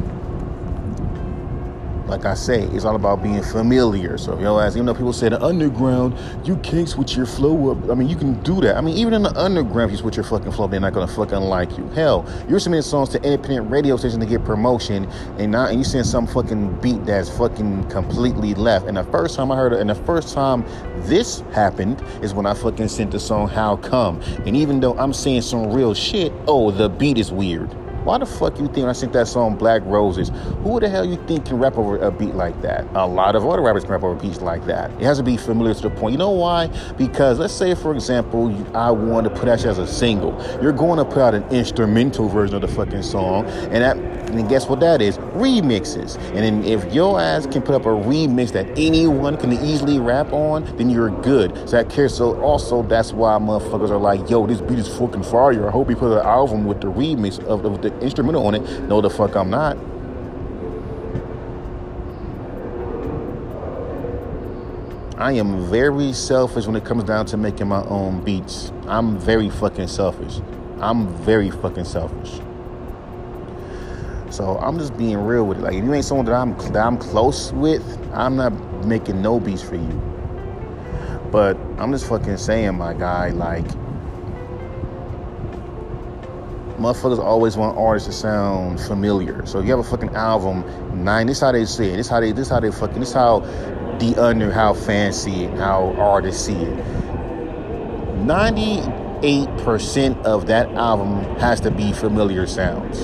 like 2.10 2.24
I 2.24 2.34
say, 2.34 2.64
it's 2.64 2.84
all 2.84 2.96
about 2.96 3.22
being 3.22 3.42
familiar. 3.42 4.18
So, 4.18 4.38
yo, 4.38 4.58
as 4.58 4.76
even 4.76 4.86
though 4.86 4.94
people 4.94 5.12
say 5.12 5.28
the 5.28 5.42
underground, 5.42 6.14
you 6.44 6.56
can't 6.56 6.88
switch 6.88 7.16
your 7.16 7.26
flow 7.26 7.70
up. 7.70 7.90
I 7.90 7.94
mean, 7.94 8.08
you 8.08 8.16
can 8.16 8.40
do 8.42 8.60
that. 8.60 8.76
I 8.76 8.80
mean, 8.80 8.96
even 8.96 9.14
in 9.14 9.22
the 9.22 9.34
underground, 9.38 9.90
if 9.90 9.96
you 9.96 10.02
switch 10.02 10.16
your 10.16 10.24
fucking 10.24 10.52
flow, 10.52 10.66
they're 10.66 10.80
not 10.80 10.92
gonna 10.92 11.06
fucking 11.06 11.38
like 11.38 11.78
you. 11.78 11.86
Hell, 11.88 12.26
you're 12.48 12.58
submitting 12.60 12.82
songs 12.82 13.08
to 13.10 13.22
independent 13.22 13.70
radio 13.70 13.96
stations 13.96 14.22
to 14.22 14.28
get 14.28 14.44
promotion, 14.44 15.06
and 15.38 15.52
now 15.52 15.66
and 15.66 15.78
you 15.78 15.84
send 15.84 16.06
some 16.06 16.26
fucking 16.26 16.80
beat 16.80 17.04
that's 17.06 17.30
fucking 17.38 17.88
completely 17.88 18.54
left. 18.54 18.86
And 18.86 18.96
the 18.96 19.04
first 19.04 19.36
time 19.36 19.50
I 19.52 19.56
heard 19.56 19.72
it, 19.72 19.80
and 19.80 19.88
the 19.88 19.94
first 19.94 20.34
time 20.34 20.64
this 21.06 21.40
happened 21.52 22.02
is 22.22 22.34
when 22.34 22.46
I 22.46 22.54
fucking 22.54 22.88
sent 22.88 23.12
the 23.12 23.20
song 23.20 23.48
"How 23.48 23.76
Come." 23.76 24.20
And 24.46 24.56
even 24.56 24.80
though 24.80 24.98
I'm 24.98 25.12
saying 25.12 25.42
some 25.42 25.72
real 25.72 25.94
shit, 25.94 26.32
oh, 26.46 26.70
the 26.70 26.88
beat 26.88 27.18
is 27.18 27.30
weird. 27.32 27.74
Why 28.04 28.16
the 28.16 28.26
fuck 28.26 28.58
you 28.58 28.66
think 28.68 28.86
I 28.86 28.92
sent 28.92 29.12
that 29.12 29.28
song 29.28 29.56
Black 29.56 29.82
Roses? 29.84 30.30
Who 30.62 30.80
the 30.80 30.88
hell 30.88 31.04
you 31.04 31.16
think 31.26 31.46
can 31.46 31.58
rap 31.58 31.76
over 31.76 31.98
a 31.98 32.10
beat 32.10 32.34
like 32.34 32.60
that? 32.62 32.86
A 32.94 33.06
lot 33.06 33.36
of 33.36 33.46
other 33.46 33.60
rappers 33.60 33.84
can 33.84 33.92
rap 33.92 34.02
over 34.02 34.14
beats 34.14 34.40
like 34.40 34.64
that. 34.66 34.90
It 34.92 35.02
has 35.02 35.18
to 35.18 35.22
be 35.22 35.36
familiar 35.36 35.74
to 35.74 35.82
the 35.82 35.90
point. 35.90 36.12
You 36.12 36.18
know 36.18 36.30
why? 36.30 36.68
Because 36.96 37.38
let's 37.38 37.52
say, 37.52 37.74
for 37.74 37.94
example, 37.94 38.48
I 38.74 38.90
want 38.90 39.24
to 39.24 39.30
put 39.30 39.44
that 39.46 39.60
shit 39.60 39.68
as 39.68 39.78
a 39.78 39.86
single. 39.86 40.32
You're 40.62 40.72
going 40.72 40.98
to 40.98 41.04
put 41.04 41.18
out 41.18 41.34
an 41.34 41.44
instrumental 41.50 42.28
version 42.28 42.56
of 42.56 42.62
the 42.62 42.68
fucking 42.68 43.02
song, 43.02 43.44
and 43.46 43.82
that 43.84 43.96
and 44.30 44.48
guess 44.48 44.68
what 44.68 44.80
that 44.80 45.02
is? 45.02 45.18
Remixes. 45.18 46.16
And 46.34 46.38
then 46.38 46.64
if 46.64 46.92
your 46.92 47.20
ass 47.20 47.46
can 47.46 47.62
put 47.62 47.74
up 47.74 47.82
a 47.82 47.88
remix 47.88 48.52
that 48.52 48.66
anyone 48.78 49.36
can 49.36 49.52
easily 49.52 49.98
rap 49.98 50.32
on, 50.32 50.64
then 50.76 50.88
you're 50.88 51.10
good. 51.22 51.56
So 51.68 51.76
that 51.76 51.90
cares. 51.90 52.16
So 52.16 52.40
also 52.40 52.82
that's 52.82 53.12
why 53.12 53.32
motherfuckers 53.38 53.90
are 53.90 53.98
like, 53.98 54.30
yo, 54.30 54.46
this 54.46 54.60
beat 54.60 54.78
is 54.78 54.88
fucking 54.96 55.24
fire. 55.24 55.66
I 55.66 55.70
hope 55.70 55.88
he 55.88 55.94
put 55.94 56.12
an 56.12 56.24
album 56.24 56.64
with 56.64 56.80
the 56.80 56.88
remix 56.88 57.38
of, 57.46 57.64
of 57.64 57.82
the 57.82 57.90
instrumental 58.02 58.46
on 58.46 58.54
it. 58.54 58.82
No, 58.82 59.00
the 59.00 59.10
fuck 59.10 59.36
I'm 59.36 59.50
not. 59.50 59.76
I 65.20 65.32
am 65.32 65.66
very 65.66 66.14
selfish 66.14 66.66
when 66.66 66.76
it 66.76 66.84
comes 66.86 67.04
down 67.04 67.26
to 67.26 67.36
making 67.36 67.68
my 67.68 67.84
own 67.84 68.24
beats. 68.24 68.72
I'm 68.86 69.18
very 69.18 69.50
fucking 69.50 69.88
selfish. 69.88 70.40
I'm 70.80 71.08
very 71.18 71.50
fucking 71.50 71.84
selfish. 71.84 72.40
So 74.30 74.56
I'm 74.58 74.78
just 74.78 74.96
being 74.96 75.18
real 75.18 75.46
with 75.46 75.58
it. 75.58 75.60
Like 75.60 75.74
if 75.74 75.84
you 75.84 75.92
ain't 75.92 76.06
someone 76.06 76.24
that 76.24 76.34
I'm 76.34 76.56
that 76.72 76.86
I'm 76.86 76.96
close 76.96 77.52
with, 77.52 77.84
I'm 78.14 78.36
not 78.36 78.52
making 78.86 79.20
no 79.20 79.38
beats 79.38 79.62
for 79.62 79.74
you. 79.74 80.02
But 81.30 81.56
I'm 81.76 81.92
just 81.92 82.08
fucking 82.08 82.38
saying, 82.38 82.78
my 82.78 82.94
guy, 82.94 83.28
like 83.28 83.66
motherfuckers 86.80 87.18
always 87.18 87.56
want 87.56 87.76
artists 87.78 88.08
to 88.08 88.12
sound 88.14 88.80
familiar. 88.80 89.44
So 89.46 89.60
you 89.60 89.70
have 89.70 89.78
a 89.80 89.84
fucking 89.84 90.16
album, 90.16 90.64
nine. 91.04 91.26
This 91.26 91.40
how 91.40 91.52
they 91.52 91.66
say 91.66 91.92
it. 91.92 91.96
This 91.98 92.08
how 92.08 92.20
they. 92.20 92.32
This 92.32 92.48
how 92.48 92.58
they 92.60 92.70
fucking. 92.70 93.00
This 93.00 93.12
how 93.12 93.40
the 94.00 94.16
under 94.18 94.50
how 94.50 94.72
fans 94.72 95.20
see 95.22 95.44
it, 95.44 95.58
how 95.58 95.94
artists 95.98 96.46
see 96.46 96.54
it. 96.54 96.84
Ninety-eight 98.24 99.48
percent 99.58 100.18
of 100.26 100.46
that 100.46 100.68
album 100.70 101.22
has 101.38 101.60
to 101.60 101.70
be 101.70 101.92
familiar 101.92 102.46
sounds. 102.46 102.98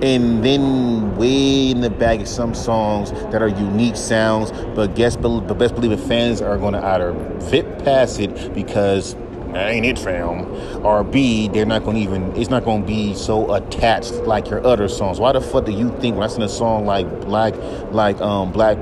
And 0.00 0.44
then 0.44 1.16
way 1.16 1.72
in 1.72 1.80
the 1.80 1.90
back 1.90 2.20
is 2.20 2.30
some 2.30 2.54
songs 2.54 3.10
that 3.32 3.42
are 3.42 3.48
unique 3.48 3.96
sounds, 3.96 4.52
but 4.76 4.94
guess 4.94 5.16
but 5.16 5.40
best 5.54 5.74
believe 5.74 5.90
it, 5.90 5.98
fans 5.98 6.40
are 6.40 6.56
going 6.56 6.74
to 6.74 6.84
either 6.84 7.12
fit 7.50 7.84
past 7.84 8.20
it 8.20 8.54
because 8.54 9.16
ain't 9.56 9.86
it 9.86 9.98
fam? 9.98 10.46
Or 10.84 11.04
b 11.04 11.48
they're 11.48 11.66
not 11.66 11.84
gonna 11.84 11.98
even 11.98 12.34
it's 12.36 12.50
not 12.50 12.64
gonna 12.64 12.84
be 12.84 13.14
so 13.14 13.54
attached 13.54 14.12
like 14.12 14.48
your 14.48 14.64
other 14.66 14.88
songs. 14.88 15.18
Why 15.20 15.32
the 15.32 15.40
fuck 15.40 15.64
do 15.64 15.72
you 15.72 15.90
think 16.00 16.16
when 16.16 16.24
i 16.24 16.32
sing 16.32 16.42
a 16.42 16.48
song 16.48 16.86
like 16.86 17.08
black 17.22 17.54
like 17.92 18.20
um 18.20 18.52
black 18.52 18.78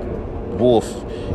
wolf 0.58 0.86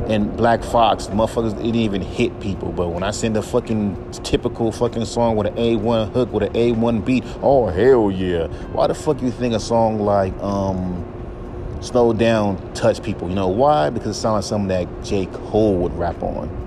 and 0.10 0.36
black 0.36 0.64
fox 0.64 1.08
motherfuckers 1.08 1.54
it 1.54 1.64
didn't 1.64 1.76
even 1.76 2.02
hit 2.02 2.40
people? 2.40 2.72
But 2.72 2.90
when 2.90 3.04
i 3.04 3.12
send 3.12 3.38
a 3.38 3.42
fucking 3.42 4.12
typical 4.24 4.72
fucking 4.72 5.06
song 5.06 5.36
with 5.36 5.48
an 5.48 5.56
a1 5.56 6.12
hook 6.14 6.32
with 6.32 6.44
an 6.44 6.54
a1 6.54 7.06
beat 7.06 7.24
oh 7.42 7.68
hell 7.68 8.12
yeah. 8.12 8.48
Why 8.74 8.88
the 8.88 8.96
fuck 8.96 9.22
you 9.22 9.32
think 9.32 9.54
a 9.54 9.60
song 9.60 10.00
like 10.00 10.38
um 10.42 11.08
slow 11.82 12.14
down 12.14 12.74
touch 12.74 13.02
people? 13.02 13.30
You 13.30 13.36
know 13.36 13.48
why? 13.48 13.90
Because 13.90 14.18
it 14.18 14.20
sounds 14.20 14.46
like 14.46 14.50
something 14.50 14.68
that 14.68 15.04
j. 15.04 15.26
Cole 15.28 15.76
would 15.78 15.98
rap 15.98 16.22
on 16.22 16.61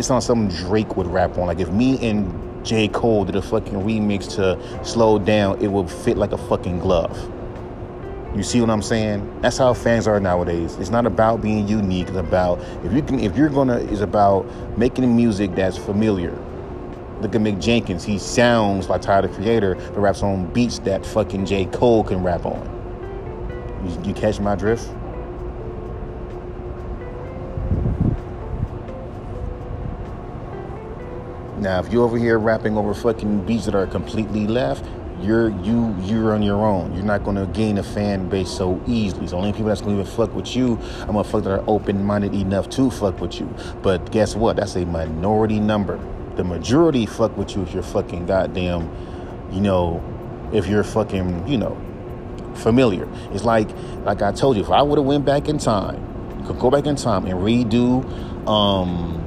it's 0.00 0.08
not 0.08 0.22
something 0.22 0.48
Drake 0.64 0.96
would 0.96 1.06
rap 1.06 1.36
on. 1.36 1.46
Like 1.46 1.60
if 1.60 1.68
me 1.70 1.98
and 2.08 2.64
J. 2.64 2.88
Cole 2.88 3.26
did 3.26 3.36
a 3.36 3.42
fucking 3.42 3.74
remix 3.74 4.34
to 4.36 4.58
Slow 4.82 5.18
Down, 5.18 5.62
it 5.62 5.68
would 5.68 5.90
fit 5.90 6.16
like 6.16 6.32
a 6.32 6.38
fucking 6.38 6.78
glove. 6.78 7.14
You 8.34 8.42
see 8.42 8.62
what 8.62 8.70
I'm 8.70 8.80
saying? 8.80 9.42
That's 9.42 9.58
how 9.58 9.74
fans 9.74 10.08
are 10.08 10.18
nowadays. 10.18 10.76
It's 10.76 10.88
not 10.88 11.04
about 11.04 11.42
being 11.42 11.68
unique. 11.68 12.08
It's 12.08 12.16
about 12.16 12.60
if 12.82 12.94
you 12.94 13.02
can 13.02 13.20
if 13.20 13.36
you're 13.36 13.50
gonna 13.50 13.76
it's 13.76 14.00
about 14.00 14.46
making 14.78 15.14
music 15.14 15.54
that's 15.54 15.76
familiar. 15.76 16.32
Look 17.20 17.34
at 17.34 17.42
Mick 17.42 17.60
Jenkins. 17.60 18.02
He 18.02 18.18
sounds 18.18 18.88
like 18.88 19.02
Tyler 19.02 19.28
the 19.28 19.34
Creator, 19.34 19.74
but 19.74 20.00
raps 20.00 20.22
on 20.22 20.46
beats 20.54 20.78
that 20.80 21.04
fucking 21.04 21.44
J. 21.44 21.66
Cole 21.66 22.04
can 22.04 22.22
rap 22.22 22.46
on. 22.46 22.64
You, 23.84 24.08
you 24.08 24.14
catch 24.14 24.40
my 24.40 24.54
drift? 24.54 24.88
Now, 31.60 31.78
if 31.78 31.92
you're 31.92 32.04
over 32.04 32.16
here 32.16 32.38
rapping 32.38 32.78
over 32.78 32.94
fucking 32.94 33.44
beats 33.44 33.66
that 33.66 33.74
are 33.74 33.86
completely 33.86 34.46
left, 34.46 34.82
you're 35.20 35.50
you 35.60 35.94
you're 36.00 36.32
on 36.32 36.42
your 36.42 36.64
own. 36.64 36.94
You're 36.94 37.04
not 37.04 37.22
gonna 37.22 37.46
gain 37.48 37.76
a 37.76 37.82
fan 37.82 38.30
base 38.30 38.50
so 38.50 38.80
easily. 38.86 39.26
The 39.26 39.36
only 39.36 39.52
people 39.52 39.66
that's 39.66 39.82
gonna 39.82 39.92
even 39.92 40.06
fuck 40.06 40.34
with 40.34 40.56
you 40.56 40.74
are 41.02 41.12
motherfuckers 41.12 41.44
that 41.44 41.60
are 41.60 41.64
open 41.66 42.02
minded 42.02 42.34
enough 42.34 42.70
to 42.70 42.90
fuck 42.90 43.20
with 43.20 43.38
you. 43.38 43.54
But 43.82 44.10
guess 44.10 44.34
what? 44.34 44.56
That's 44.56 44.74
a 44.76 44.86
minority 44.86 45.60
number. 45.60 46.00
The 46.36 46.44
majority 46.44 47.04
fuck 47.04 47.36
with 47.36 47.54
you 47.54 47.62
if 47.62 47.74
you're 47.74 47.82
fucking 47.82 48.24
goddamn, 48.24 48.90
you 49.52 49.60
know, 49.60 50.02
if 50.54 50.66
you're 50.66 50.82
fucking, 50.84 51.46
you 51.46 51.58
know, 51.58 51.76
familiar. 52.54 53.06
It's 53.32 53.44
like 53.44 53.68
like 54.06 54.22
I 54.22 54.32
told 54.32 54.56
you, 54.56 54.62
if 54.62 54.70
I 54.70 54.80
would 54.80 54.96
have 54.98 55.06
went 55.06 55.26
back 55.26 55.46
in 55.46 55.58
time, 55.58 56.44
could 56.46 56.58
go 56.58 56.70
back 56.70 56.86
in 56.86 56.96
time 56.96 57.26
and 57.26 57.34
redo 57.34 58.02
um 58.48 59.19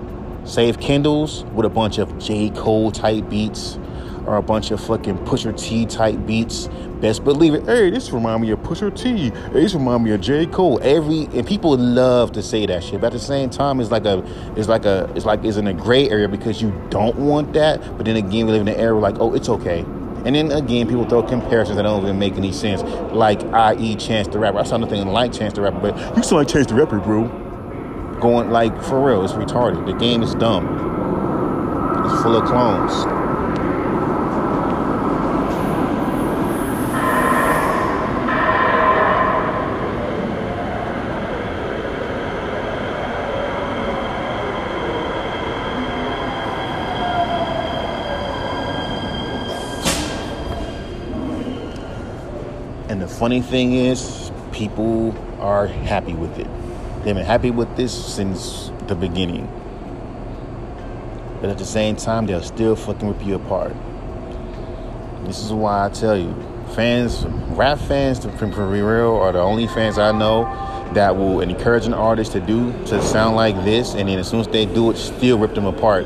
Save 0.45 0.79
Kindles 0.79 1.43
with 1.53 1.65
a 1.65 1.69
bunch 1.69 1.97
of 1.97 2.17
J. 2.19 2.49
Cole 2.51 2.91
type 2.91 3.29
beats. 3.29 3.77
or 4.25 4.37
a 4.37 4.41
bunch 4.41 4.71
of 4.71 4.79
fucking 4.79 5.17
Pusha 5.25 5.57
T 5.57 5.85
type 5.85 6.25
beats. 6.25 6.69
Best 7.01 7.23
believe 7.25 7.53
it. 7.53 7.65
Hey, 7.65 7.89
this 7.89 8.09
remind 8.11 8.41
me 8.41 8.51
of 8.51 8.59
Pusha 8.59 8.95
T. 8.95 9.29
Hey, 9.29 9.31
this 9.53 9.73
remind 9.73 10.03
me 10.03 10.11
of 10.11 10.21
J. 10.21 10.45
Cole. 10.45 10.79
Every 10.81 11.25
and 11.33 11.45
people 11.45 11.77
love 11.77 12.31
to 12.33 12.41
say 12.41 12.65
that 12.65 12.83
shit. 12.83 13.01
But 13.01 13.07
at 13.07 13.13
the 13.13 13.19
same 13.19 13.49
time, 13.49 13.81
it's 13.81 13.91
like 13.91 14.05
a, 14.05 14.23
it's 14.55 14.69
like 14.69 14.85
a, 14.85 15.11
it's 15.15 15.25
like 15.25 15.43
it's 15.43 15.57
in 15.57 15.67
a 15.67 15.73
gray 15.73 16.09
area 16.09 16.29
because 16.29 16.61
you 16.61 16.71
don't 16.89 17.17
want 17.17 17.53
that. 17.53 17.81
But 17.97 18.05
then 18.05 18.15
again, 18.15 18.45
we 18.45 18.53
live 18.53 18.61
in 18.61 18.69
an 18.69 18.79
era 18.79 18.97
like, 18.97 19.15
oh, 19.19 19.33
it's 19.33 19.49
okay. 19.49 19.81
And 20.25 20.35
then 20.35 20.53
again, 20.53 20.87
people 20.87 21.05
throw 21.05 21.21
comparisons 21.21 21.75
that 21.75 21.83
don't 21.83 22.01
even 22.03 22.17
make 22.17 22.35
any 22.35 22.53
sense. 22.53 22.81
Like, 23.11 23.43
i.e., 23.43 23.95
Chance 23.97 24.29
the 24.29 24.39
Rapper. 24.39 24.59
I 24.59 24.63
saw 24.63 24.77
nothing 24.77 25.05
like 25.05 25.33
Chance 25.33 25.53
the 25.55 25.61
Rapper, 25.61 25.79
but 25.81 25.97
you 26.15 26.23
sound 26.23 26.37
like 26.43 26.47
Chance 26.47 26.67
the 26.67 26.75
Rapper, 26.75 26.99
bro. 26.99 27.42
Going 28.19 28.51
like 28.51 28.81
for 28.83 29.05
real, 29.05 29.23
it's 29.25 29.33
retarded. 29.33 29.85
The 29.85 29.93
game 29.93 30.23
is 30.23 30.33
dumb. 30.35 30.65
It's 32.05 32.21
full 32.21 32.37
of 32.37 32.45
clones. 32.45 33.05
And 52.89 53.01
the 53.01 53.07
funny 53.07 53.41
thing 53.41 53.73
is, 53.73 54.31
people 54.51 55.15
are 55.39 55.67
happy 55.67 56.13
with 56.13 56.37
it. 56.37 56.47
They've 57.03 57.13
been 57.13 57.25
happy 57.25 57.51
with 57.51 57.75
this 57.75 57.93
since 57.93 58.71
the 58.87 58.95
beginning. 58.95 59.45
But 61.41 61.49
at 61.49 61.57
the 61.57 61.65
same 61.65 61.97
time, 61.97 62.25
they'll 62.27 62.41
still 62.41 62.77
fucking 62.77 63.05
rip 63.05 63.25
you 63.25 63.35
apart. 63.35 63.73
This 65.25 65.43
is 65.43 65.51
why 65.51 65.85
I 65.85 65.89
tell 65.89 66.17
you, 66.17 66.33
fans, 66.75 67.25
rap 67.49 67.79
fans, 67.79 68.19
to 68.19 68.29
be 68.29 68.45
real, 68.81 69.17
are 69.17 69.33
the 69.33 69.41
only 69.41 69.67
fans 69.67 69.97
I 69.97 70.13
know 70.13 70.45
that 70.93 71.17
will 71.17 71.41
encourage 71.41 71.85
an 71.85 71.93
artist 71.93 72.31
to 72.33 72.39
do 72.39 72.71
to 72.85 73.01
sound 73.01 73.35
like 73.35 73.55
this, 73.65 73.95
and 73.95 74.07
then 74.07 74.19
as 74.19 74.29
soon 74.29 74.39
as 74.39 74.47
they 74.47 74.65
do 74.65 74.89
it, 74.91 74.95
still 74.95 75.37
rip 75.37 75.55
them 75.55 75.65
apart. 75.65 76.05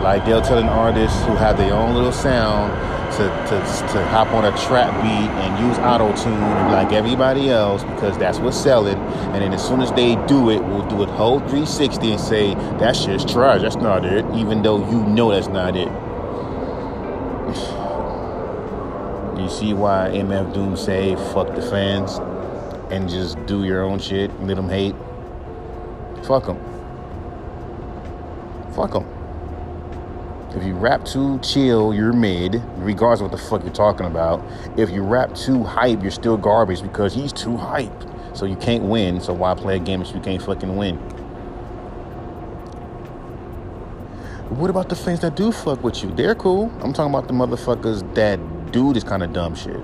Like 0.00 0.24
they'll 0.24 0.42
tell 0.42 0.58
an 0.58 0.68
artist 0.68 1.16
who 1.24 1.34
have 1.34 1.56
their 1.56 1.74
own 1.74 1.94
little 1.94 2.12
sound 2.12 2.91
to, 3.12 3.28
to, 3.48 3.92
to 3.92 4.04
hop 4.06 4.28
on 4.28 4.44
a 4.44 4.56
trap 4.56 4.92
beat 5.02 5.30
and 5.44 5.66
use 5.66 5.78
auto 5.78 6.14
tune 6.22 6.40
like 6.72 6.92
everybody 6.92 7.50
else 7.50 7.82
because 7.84 8.16
that's 8.18 8.38
what's 8.38 8.56
selling. 8.56 8.96
And 8.96 9.42
then 9.42 9.52
as 9.52 9.66
soon 9.66 9.80
as 9.80 9.92
they 9.92 10.16
do 10.26 10.50
it, 10.50 10.62
we'll 10.64 10.86
do 10.88 11.02
a 11.02 11.06
whole 11.06 11.40
360 11.40 12.12
and 12.12 12.20
say 12.20 12.54
that 12.54 12.96
shit's 12.96 13.30
trash. 13.30 13.62
That's 13.62 13.76
not 13.76 14.04
it, 14.04 14.24
even 14.34 14.62
though 14.62 14.78
you 14.90 15.02
know 15.04 15.30
that's 15.30 15.48
not 15.48 15.76
it. 15.76 15.88
You 19.32 19.48
see 19.48 19.74
why 19.74 20.10
MF 20.12 20.54
Doom 20.54 20.76
say 20.76 21.16
fuck 21.16 21.52
the 21.56 21.62
fans 21.62 22.18
and 22.92 23.08
just 23.08 23.44
do 23.46 23.64
your 23.64 23.82
own 23.82 23.98
shit, 23.98 24.30
let 24.42 24.54
them 24.54 24.68
hate. 24.68 24.94
Fuck 26.22 26.46
them. 26.46 26.58
Fuck 28.74 28.92
them. 28.92 29.21
If 30.54 30.64
you 30.64 30.74
rap 30.74 31.04
too 31.04 31.38
chill, 31.38 31.94
you're 31.94 32.12
mid, 32.12 32.62
regardless 32.76 33.20
of 33.20 33.30
what 33.30 33.40
the 33.40 33.48
fuck 33.48 33.62
you're 33.62 33.72
talking 33.72 34.06
about. 34.06 34.44
If 34.76 34.90
you 34.90 35.02
rap 35.02 35.34
too 35.34 35.64
hype, 35.64 36.02
you're 36.02 36.10
still 36.10 36.36
garbage 36.36 36.82
because 36.82 37.14
he's 37.14 37.32
too 37.32 37.56
hype. 37.56 38.04
So 38.34 38.44
you 38.44 38.56
can't 38.56 38.84
win. 38.84 39.20
So 39.20 39.32
why 39.32 39.54
play 39.54 39.76
a 39.76 39.78
game 39.78 40.02
if 40.02 40.14
you 40.14 40.20
can't 40.20 40.42
fucking 40.42 40.76
win? 40.76 40.96
What 44.50 44.68
about 44.68 44.90
the 44.90 44.96
fans 44.96 45.20
that 45.20 45.36
do 45.36 45.52
fuck 45.52 45.82
with 45.82 46.02
you? 46.02 46.10
They're 46.10 46.34
cool. 46.34 46.70
I'm 46.82 46.92
talking 46.92 47.14
about 47.14 47.28
the 47.28 47.34
motherfuckers 47.34 48.14
that 48.14 48.38
do 48.72 48.92
this 48.92 49.04
kind 49.04 49.22
of 49.22 49.32
dumb 49.32 49.54
shit. 49.54 49.80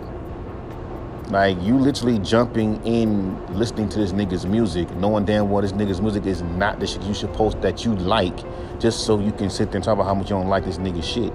Like 1.30 1.60
you 1.60 1.76
literally 1.76 2.18
jumping 2.20 2.84
in 2.86 3.36
listening 3.54 3.90
to 3.90 3.98
this 3.98 4.12
nigga's 4.12 4.46
music, 4.46 4.90
knowing 4.96 5.26
damn 5.26 5.50
well 5.50 5.60
this 5.60 5.72
nigga's 5.72 6.00
music 6.00 6.24
is 6.24 6.40
not 6.40 6.80
the 6.80 6.86
shit 6.86 7.02
you 7.02 7.12
should 7.12 7.34
post 7.34 7.60
that 7.60 7.84
you 7.84 7.94
like, 7.96 8.36
just 8.80 9.04
so 9.04 9.20
you 9.20 9.32
can 9.32 9.50
sit 9.50 9.70
there 9.70 9.76
and 9.76 9.84
talk 9.84 9.94
about 9.94 10.06
how 10.06 10.14
much 10.14 10.30
you 10.30 10.36
don't 10.36 10.48
like 10.48 10.64
this 10.64 10.78
nigga's 10.78 11.06
shit. 11.06 11.32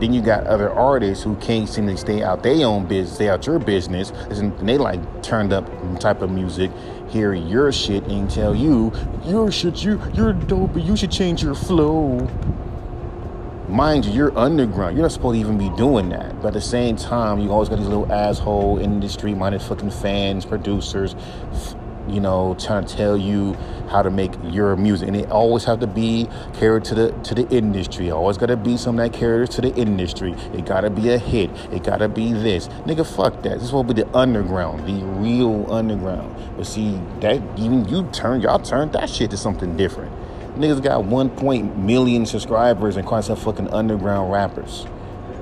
Then 0.00 0.14
you 0.14 0.22
got 0.22 0.46
other 0.46 0.70
artists 0.70 1.24
who 1.24 1.36
can't 1.36 1.68
seem 1.68 1.88
to 1.88 1.96
stay 1.98 2.22
out 2.22 2.42
their 2.42 2.64
own 2.64 2.86
business, 2.86 3.16
stay 3.16 3.28
out 3.28 3.46
your 3.46 3.58
business, 3.58 4.12
and 4.30 4.56
they 4.66 4.78
like 4.78 5.22
turned 5.22 5.52
up 5.52 5.68
type 5.98 6.22
of 6.22 6.30
music, 6.30 6.70
hear 7.08 7.34
your 7.34 7.70
shit 7.70 8.04
and 8.04 8.30
tell 8.30 8.54
you, 8.54 8.92
your 9.26 9.50
shit, 9.50 9.82
you 9.84 10.00
you're 10.14 10.32
dope, 10.32 10.72
but 10.72 10.84
you 10.84 10.96
should 10.96 11.10
change 11.10 11.42
your 11.42 11.54
flow. 11.54 12.26
Mind 13.68 14.06
you, 14.06 14.12
you're 14.12 14.38
underground. 14.38 14.96
You're 14.96 15.02
not 15.04 15.12
supposed 15.12 15.34
to 15.34 15.40
even 15.40 15.58
be 15.58 15.68
doing 15.76 16.08
that. 16.08 16.40
But 16.40 16.48
at 16.48 16.54
the 16.54 16.60
same 16.62 16.96
time, 16.96 17.38
you 17.38 17.50
always 17.52 17.68
got 17.68 17.76
these 17.76 17.86
little 17.86 18.10
asshole 18.10 18.78
industry 18.78 19.34
minded 19.34 19.60
fucking 19.60 19.90
fans, 19.90 20.46
producers, 20.46 21.14
you 22.08 22.18
know, 22.18 22.56
trying 22.58 22.86
to 22.86 22.96
tell 22.96 23.14
you 23.14 23.52
how 23.90 24.00
to 24.00 24.10
make 24.10 24.32
your 24.44 24.74
music. 24.76 25.08
And 25.08 25.16
it 25.18 25.30
always 25.30 25.64
have 25.64 25.80
to 25.80 25.86
be 25.86 26.28
catered 26.54 26.82
to 26.86 26.94
the 26.94 27.12
to 27.24 27.34
the 27.34 27.46
industry. 27.54 28.10
Always 28.10 28.38
gotta 28.38 28.56
be 28.56 28.78
something 28.78 29.04
that 29.04 29.12
caters 29.12 29.50
to 29.50 29.60
the 29.60 29.74
industry. 29.74 30.32
It 30.54 30.64
gotta 30.64 30.88
be 30.88 31.10
a 31.10 31.18
hit. 31.18 31.50
It 31.70 31.84
gotta 31.84 32.08
be 32.08 32.32
this. 32.32 32.68
Nigga, 32.86 33.06
fuck 33.06 33.42
that. 33.42 33.60
This 33.60 33.70
will 33.70 33.84
be 33.84 33.92
the 33.92 34.16
underground, 34.16 34.86
the 34.86 35.04
real 35.04 35.70
underground. 35.70 36.34
But 36.56 36.66
see, 36.66 36.98
that 37.20 37.42
even 37.58 37.86
you 37.86 38.08
turn 38.12 38.40
y'all 38.40 38.60
turned 38.60 38.94
that 38.94 39.10
shit 39.10 39.30
to 39.32 39.36
something 39.36 39.76
different. 39.76 40.10
Niggas 40.58 40.82
got 40.82 41.04
one 41.04 41.30
point 41.30 41.78
million 41.78 42.26
subscribers 42.26 42.96
and 42.96 43.06
call 43.06 43.18
themselves 43.18 43.44
fucking 43.44 43.68
underground 43.68 44.32
rappers. 44.32 44.86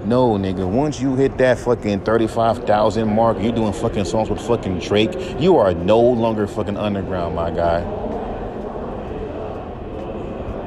No, 0.05 0.33
nigga. 0.33 0.69
Once 0.69 1.01
you 1.01 1.17
hit 1.17 1.39
that 1.39 1.59
fucking 1.59 2.01
35,000 2.01 3.09
mark, 3.09 3.39
you're 3.41 3.51
doing 3.51 3.73
fucking 3.73 4.05
songs 4.05 4.29
with 4.29 4.43
fucking 4.47 4.81
Drake, 4.81 5.41
you 5.41 5.57
are 5.57 5.73
no 5.73 5.99
longer 5.99 6.47
fucking 6.47 6.77
underground, 6.77 7.35
my 7.35 7.51
guy. 7.51 7.81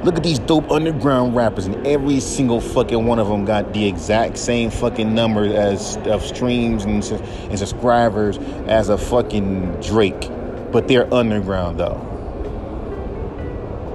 Look 0.01 0.17
at 0.17 0.23
these 0.23 0.39
dope 0.39 0.71
underground 0.71 1.35
rappers, 1.35 1.67
and 1.67 1.85
every 1.85 2.19
single 2.19 2.59
fucking 2.59 3.05
one 3.05 3.19
of 3.19 3.27
them 3.27 3.45
got 3.45 3.71
the 3.71 3.87
exact 3.87 4.39
same 4.39 4.71
fucking 4.71 5.13
number 5.13 5.45
as 5.45 5.95
of 6.07 6.25
streams 6.25 6.85
and, 6.85 7.03
and 7.03 7.59
subscribers 7.59 8.39
as 8.67 8.89
a 8.89 8.97
fucking 8.97 9.79
Drake, 9.81 10.27
but 10.71 10.87
they're 10.87 11.13
underground 11.13 11.79
though 11.79 12.08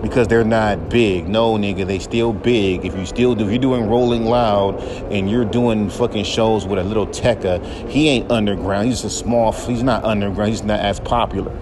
because 0.04 0.28
they're 0.28 0.44
not 0.44 0.88
big. 0.88 1.28
No, 1.28 1.54
nigga, 1.54 1.86
they 1.86 1.98
still 1.98 2.32
big. 2.32 2.84
If 2.84 2.96
you 2.96 3.06
still 3.06 3.34
do, 3.34 3.44
if 3.44 3.50
you're 3.50 3.58
doing 3.58 3.88
Rolling 3.88 4.26
Loud 4.26 4.80
and 5.10 5.30
you're 5.30 5.44
doing 5.44 5.90
fucking 5.90 6.24
shows 6.24 6.66
with 6.66 6.78
a 6.78 6.84
Lil 6.84 7.06
Tecca, 7.08 7.64
he 7.88 8.08
ain't 8.08 8.30
underground. 8.30 8.88
He's 8.88 9.04
a 9.04 9.10
small. 9.10 9.52
He's 9.52 9.82
not 9.82 10.04
underground. 10.04 10.50
He's 10.50 10.62
not 10.62 10.80
as 10.80 11.00
popular. 11.00 11.58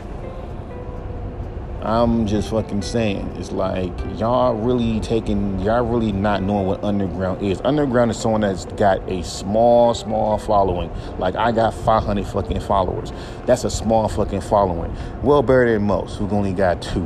I'm 1.83 2.29
just 2.29 2.51
fucking 2.51 2.83
saying. 2.83 3.35
It's 3.39 3.51
like 3.51 3.93
y'all 4.17 4.55
really 4.55 5.01
taking 5.01 5.59
y'all 5.59 5.85
really 5.85 6.13
not 6.13 6.41
knowing 6.41 6.67
what 6.67 6.85
underground 6.85 7.43
is. 7.43 7.61
Underground 7.65 8.13
is 8.13 8.19
someone 8.19 8.43
that's 8.43 8.67
got 8.67 9.01
a 9.11 9.25
small, 9.25 9.93
small 9.93 10.39
following. 10.39 10.93
Like 11.19 11.35
I 11.35 11.51
got 11.51 11.75
500 11.75 12.25
fucking 12.25 12.61
followers. 12.61 13.13
That's 13.47 13.65
a 13.65 13.71
small 13.71 14.09
fucking 14.09 14.43
following. 14.43 14.97
Well 15.25 15.43
better 15.43 15.73
than 15.73 15.83
most 15.83 16.19
who 16.19 16.29
only 16.31 16.53
got 16.53 16.83
two 16.83 17.05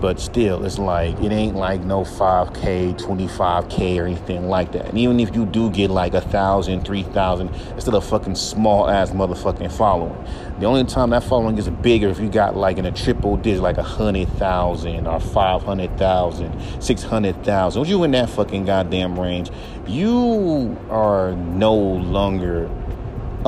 but 0.00 0.20
still 0.20 0.64
it's 0.64 0.78
like 0.78 1.18
it 1.20 1.32
ain't 1.32 1.56
like 1.56 1.82
no 1.82 2.02
5k 2.02 2.98
25k 2.98 4.00
or 4.00 4.06
anything 4.06 4.48
like 4.48 4.72
that. 4.72 4.86
And 4.86 4.98
even 4.98 5.20
if 5.20 5.34
you 5.34 5.46
do 5.46 5.70
get 5.70 5.90
like 5.90 6.14
a 6.14 6.20
thousand 6.20 6.84
three 6.84 7.02
thousand 7.02 7.48
it's 7.74 7.84
still 7.84 7.96
a 7.96 8.00
fucking 8.00 8.34
small 8.34 8.88
ass 8.88 9.10
motherfucking 9.10 9.72
following. 9.72 10.16
The 10.58 10.66
only 10.66 10.84
time 10.84 11.10
that 11.10 11.24
following 11.24 11.56
is 11.58 11.68
bigger 11.68 12.08
if 12.08 12.18
you 12.18 12.28
got 12.28 12.56
like 12.56 12.78
in 12.78 12.86
a 12.86 12.92
triple 12.92 13.36
digit 13.36 13.62
like 13.62 13.78
a 13.78 13.82
hundred 13.82 14.28
thousand 14.30 15.06
or 15.06 15.20
five 15.20 15.62
hundred 15.62 15.96
thousand 15.98 16.52
six 16.80 17.02
hundred 17.02 17.44
thousand. 17.44 17.82
When 17.82 17.90
you 17.90 18.04
in 18.04 18.10
that 18.12 18.30
fucking 18.30 18.64
goddamn 18.64 19.18
range 19.18 19.50
you 19.86 20.76
are 20.90 21.32
no 21.32 21.74
longer 21.74 22.70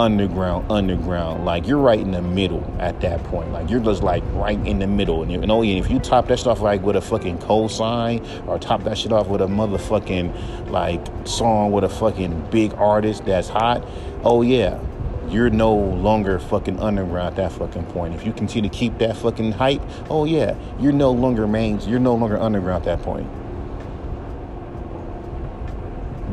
underground, 0.00 0.72
underground. 0.72 1.44
Like 1.44 1.66
you're 1.66 1.78
right 1.78 2.00
in 2.00 2.12
the 2.12 2.22
middle 2.22 2.64
at 2.78 3.00
that 3.02 3.22
point. 3.24 3.52
Like 3.52 3.68
you're 3.68 3.80
just 3.80 4.02
like 4.02 4.24
right 4.32 4.58
in 4.66 4.78
the 4.78 4.86
middle. 4.86 5.22
And 5.22 5.30
you 5.30 5.38
know, 5.38 5.62
if 5.62 5.90
you 5.90 5.98
top 5.98 6.28
that 6.28 6.38
stuff 6.38 6.60
like 6.60 6.82
with 6.82 6.96
a 6.96 7.00
fucking 7.02 7.38
cosign 7.38 8.48
or 8.48 8.58
top 8.58 8.82
that 8.84 8.96
shit 8.96 9.12
off 9.12 9.28
with 9.28 9.42
a 9.42 9.46
motherfucking 9.46 10.70
like 10.70 11.06
song 11.26 11.70
with 11.70 11.84
a 11.84 11.88
fucking 11.88 12.48
big 12.50 12.72
artist 12.74 13.26
that's 13.26 13.48
hot, 13.48 13.86
oh 14.24 14.42
yeah. 14.42 14.80
You're 15.28 15.50
no 15.50 15.72
longer 15.72 16.40
fucking 16.40 16.80
underground 16.80 17.28
at 17.28 17.36
that 17.36 17.52
fucking 17.52 17.84
point. 17.92 18.14
If 18.16 18.26
you 18.26 18.32
continue 18.32 18.68
to 18.68 18.76
keep 18.76 18.98
that 18.98 19.16
fucking 19.16 19.52
hype, 19.52 19.80
oh 20.10 20.24
yeah, 20.24 20.56
you're 20.80 20.90
no 20.90 21.12
longer 21.12 21.46
main. 21.46 21.78
You're 21.82 22.00
no 22.00 22.16
longer 22.16 22.36
underground 22.36 22.84
at 22.88 22.98
that 22.98 23.04
point. 23.04 23.30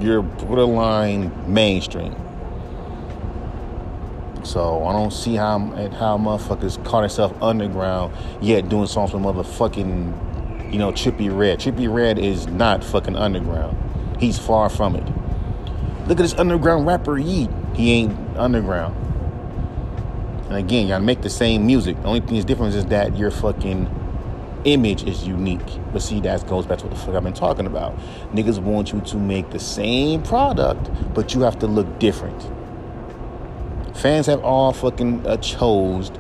You're 0.01 0.23
borderline 0.23 1.31
mainstream. 1.53 2.15
So 4.47 4.85
I 4.85 4.93
don't 4.93 5.11
see 5.11 5.35
how 5.35 5.59
how 5.99 6.17
motherfuckers 6.17 6.83
call 6.85 7.01
themselves 7.01 7.35
underground 7.41 8.13
yet 8.41 8.69
doing 8.69 8.87
songs 8.87 9.13
with 9.13 9.21
motherfucking 9.21 10.71
you 10.71 10.79
know, 10.79 10.91
Trippie 10.91 11.35
Redd. 11.35 11.59
Trippie 11.59 11.91
Redd 11.91 12.19
is 12.19 12.47
not 12.47 12.83
fucking 12.83 13.15
underground. 13.15 13.77
He's 14.19 14.37
far 14.37 14.69
from 14.69 14.95
it. 14.95 15.05
Look 16.07 16.19
at 16.19 16.23
this 16.23 16.33
underground 16.35 16.85
rapper 16.85 17.17
Yeat. 17.17 17.49
He 17.75 17.91
ain't 17.91 18.37
underground. 18.37 18.95
And 20.47 20.55
again, 20.55 20.87
y'all 20.87 20.99
make 20.99 21.21
the 21.21 21.29
same 21.29 21.65
music. 21.65 22.01
The 22.01 22.07
only 22.07 22.21
thing 22.21 22.37
is 22.37 22.45
different 22.45 22.73
is 22.73 22.85
that 22.87 23.17
your 23.17 23.31
fucking 23.31 23.93
image 24.63 25.03
is 25.03 25.27
unique. 25.27 25.79
But 25.93 26.01
see, 26.01 26.19
that 26.21 26.45
goes 26.47 26.65
back 26.65 26.79
to 26.79 26.85
what 26.85 26.93
the 26.93 26.99
fuck 26.99 27.15
I've 27.15 27.23
been 27.23 27.33
talking 27.33 27.65
about. 27.65 27.97
Niggas 28.33 28.59
want 28.59 28.93
you 28.93 29.01
to 29.01 29.17
make 29.17 29.49
the 29.51 29.59
same 29.59 30.23
product, 30.23 30.89
but 31.13 31.33
you 31.33 31.41
have 31.41 31.59
to 31.59 31.67
look 31.67 31.99
different. 31.99 32.56
Fans 33.97 34.27
have 34.27 34.43
all 34.43 34.73
fucking 34.73 35.25
uh, 35.25 35.37
chose 35.37 36.11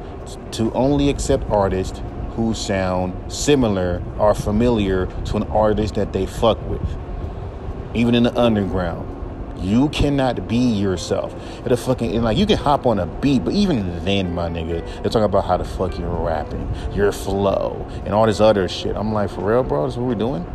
to 0.49 0.71
only 0.73 1.09
accept 1.09 1.47
artists 1.51 2.01
who 2.31 2.55
sound 2.55 3.31
similar 3.31 4.01
or 4.17 4.33
familiar 4.33 5.05
to 5.25 5.37
an 5.37 5.43
artist 5.43 5.93
that 5.93 6.11
they 6.11 6.25
fuck 6.25 6.59
with, 6.67 6.81
even 7.93 8.15
in 8.15 8.23
the 8.23 8.35
underground. 8.35 9.13
You 9.63 9.89
cannot 9.89 10.47
be 10.47 10.57
yourself. 10.57 11.35
It 11.65 11.71
a 11.71 11.77
fucking 11.77 12.15
and 12.15 12.23
like 12.23 12.37
you 12.37 12.47
can 12.47 12.57
hop 12.57 12.87
on 12.87 12.97
a 12.97 13.05
beat, 13.05 13.45
but 13.45 13.53
even 13.53 14.03
then, 14.03 14.33
my 14.33 14.49
nigga, 14.49 14.83
they're 15.03 15.11
talking 15.11 15.23
about 15.23 15.45
how 15.45 15.57
the 15.57 15.63
fuck 15.63 15.99
you're 15.99 16.09
rapping, 16.09 16.67
your 16.93 17.11
flow, 17.11 17.87
and 18.05 18.13
all 18.13 18.25
this 18.25 18.39
other 18.39 18.67
shit. 18.67 18.95
I'm 18.95 19.13
like, 19.13 19.29
for 19.29 19.41
real, 19.41 19.61
bro, 19.61 19.85
that's 19.85 19.97
what 19.97 20.07
we're 20.07 20.15
doing. 20.15 20.45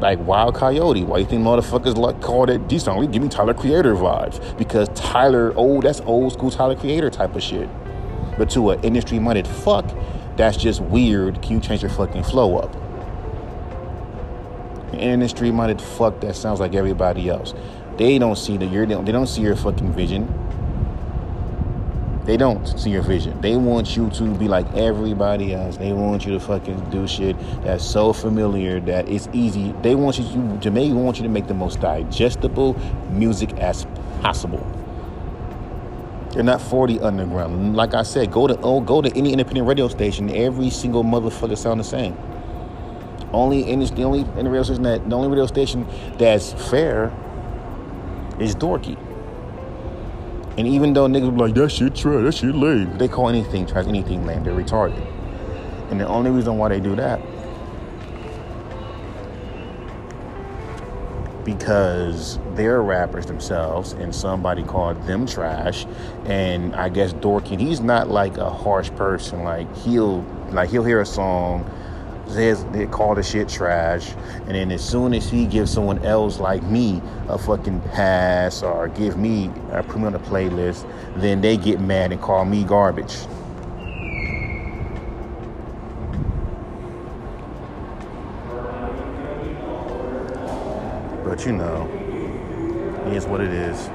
Like 0.00 0.18
Wild 0.20 0.54
Coyote. 0.54 1.04
Why 1.04 1.18
you 1.18 1.26
think 1.26 1.42
motherfuckers 1.42 1.96
like 1.96 2.20
called 2.20 2.50
it 2.50 2.68
D 2.68 2.78
song? 2.78 3.10
Give 3.10 3.22
me 3.22 3.28
Tyler 3.28 3.54
Creator 3.54 3.94
vibes. 3.94 4.56
Because 4.56 4.88
Tyler, 4.94 5.52
oh, 5.56 5.80
that's 5.80 6.00
old 6.02 6.32
school 6.32 6.50
Tyler 6.50 6.76
Creator 6.76 7.10
type 7.10 7.34
of 7.34 7.42
shit. 7.42 7.68
But 8.38 8.50
to 8.50 8.70
an 8.70 8.84
industry 8.84 9.18
minded 9.18 9.48
fuck, 9.48 9.84
that's 10.36 10.56
just 10.56 10.80
weird. 10.80 11.42
Can 11.42 11.56
you 11.56 11.60
change 11.60 11.82
your 11.82 11.90
fucking 11.90 12.22
flow 12.22 12.58
up? 12.58 12.76
Industry 14.94 15.50
minded 15.50 15.80
fuck 15.80 16.20
that 16.20 16.36
sounds 16.36 16.60
like 16.60 16.74
everybody 16.74 17.28
else. 17.28 17.54
They 17.96 18.18
don't 18.18 18.36
see 18.36 18.56
that 18.56 18.66
you're 18.66 18.86
they 18.86 19.12
don't 19.12 19.26
see 19.26 19.42
your 19.42 19.56
fucking 19.56 19.92
vision. 19.92 20.32
They 22.28 22.36
don't 22.36 22.66
see 22.78 22.90
your 22.90 23.00
vision. 23.00 23.40
They 23.40 23.56
want 23.56 23.96
you 23.96 24.10
to 24.10 24.34
be 24.34 24.48
like 24.48 24.66
everybody 24.74 25.54
else. 25.54 25.78
They 25.78 25.94
want 25.94 26.26
you 26.26 26.32
to 26.32 26.40
fucking 26.40 26.90
do 26.90 27.08
shit 27.08 27.34
that's 27.62 27.82
so 27.82 28.12
familiar 28.12 28.80
that 28.80 29.08
it's 29.08 29.30
easy. 29.32 29.72
They 29.80 29.94
want 29.94 30.18
you 30.18 30.58
to 30.60 30.70
make 30.70 30.92
want 30.92 31.16
you 31.16 31.22
to 31.22 31.30
make 31.30 31.46
the 31.46 31.54
most 31.54 31.80
digestible 31.80 32.76
music 33.12 33.54
as 33.54 33.86
possible. 34.20 34.60
They're 36.32 36.42
not 36.42 36.60
40 36.60 37.00
underground. 37.00 37.74
Like 37.74 37.94
I 37.94 38.02
said, 38.02 38.30
go 38.30 38.46
to 38.46 38.60
oh, 38.60 38.82
go 38.82 39.00
to 39.00 39.10
any 39.16 39.32
independent 39.32 39.66
radio 39.66 39.88
station. 39.88 40.28
Every 40.28 40.68
single 40.68 41.04
motherfucker 41.04 41.56
sound 41.56 41.80
the 41.80 41.84
same. 41.84 42.14
Only 43.32 43.70
in 43.70 43.80
the 43.80 44.02
only 44.02 44.20
in 44.20 44.44
the 44.44 44.50
radio 44.50 44.64
station 44.64 44.82
that 44.82 45.08
the 45.08 45.16
only 45.16 45.28
radio 45.28 45.46
station 45.46 45.86
that's 46.18 46.52
fair 46.68 47.06
is 48.38 48.54
dorky. 48.54 49.07
And 50.58 50.66
even 50.66 50.92
though 50.92 51.06
niggas 51.06 51.32
be 51.32 51.40
like, 51.40 51.54
that 51.54 51.70
shit 51.70 51.94
trash, 51.94 52.24
that 52.24 52.34
shit 52.34 52.52
lame, 52.52 52.98
they 52.98 53.06
call 53.06 53.28
anything 53.28 53.64
trash, 53.64 53.86
anything 53.86 54.26
lame. 54.26 54.42
They're 54.42 54.52
retarded. 54.52 55.06
And 55.92 56.00
the 56.00 56.06
only 56.08 56.32
reason 56.32 56.58
why 56.58 56.68
they 56.68 56.80
do 56.80 56.96
that 56.96 57.20
because 61.44 62.38
they're 62.56 62.82
rappers 62.82 63.24
themselves 63.24 63.92
and 63.92 64.14
somebody 64.14 64.62
called 64.62 65.02
them 65.06 65.26
trash 65.26 65.86
and 66.26 66.76
I 66.76 66.90
guess 66.90 67.14
dorky 67.14 67.58
he's 67.58 67.80
not 67.80 68.10
like 68.10 68.36
a 68.36 68.50
harsh 68.50 68.90
person 68.90 69.44
like 69.44 69.74
he'll 69.78 70.20
like 70.50 70.68
he'll 70.68 70.84
hear 70.84 71.00
a 71.00 71.06
song 71.06 71.64
says 72.30 72.64
they 72.66 72.86
call 72.86 73.14
the 73.14 73.22
shit 73.22 73.48
trash, 73.48 74.12
and 74.46 74.54
then 74.54 74.70
as 74.70 74.86
soon 74.86 75.14
as 75.14 75.28
he 75.28 75.46
gives 75.46 75.72
someone 75.72 76.04
else 76.04 76.38
like 76.38 76.62
me 76.64 77.00
a 77.28 77.38
fucking 77.38 77.80
pass 77.80 78.62
or 78.62 78.88
give 78.88 79.16
me 79.16 79.50
a 79.72 79.82
put 79.82 79.98
me 79.98 80.06
on 80.06 80.14
a 80.14 80.18
playlist, 80.18 80.90
then 81.16 81.40
they 81.40 81.56
get 81.56 81.80
mad 81.80 82.12
and 82.12 82.20
call 82.20 82.44
me 82.44 82.64
garbage. 82.64 83.16
But 91.24 91.44
you 91.44 91.52
know, 91.52 91.88
it 93.06 93.14
is 93.14 93.26
what 93.26 93.40
it 93.40 93.52
is. 93.52 93.90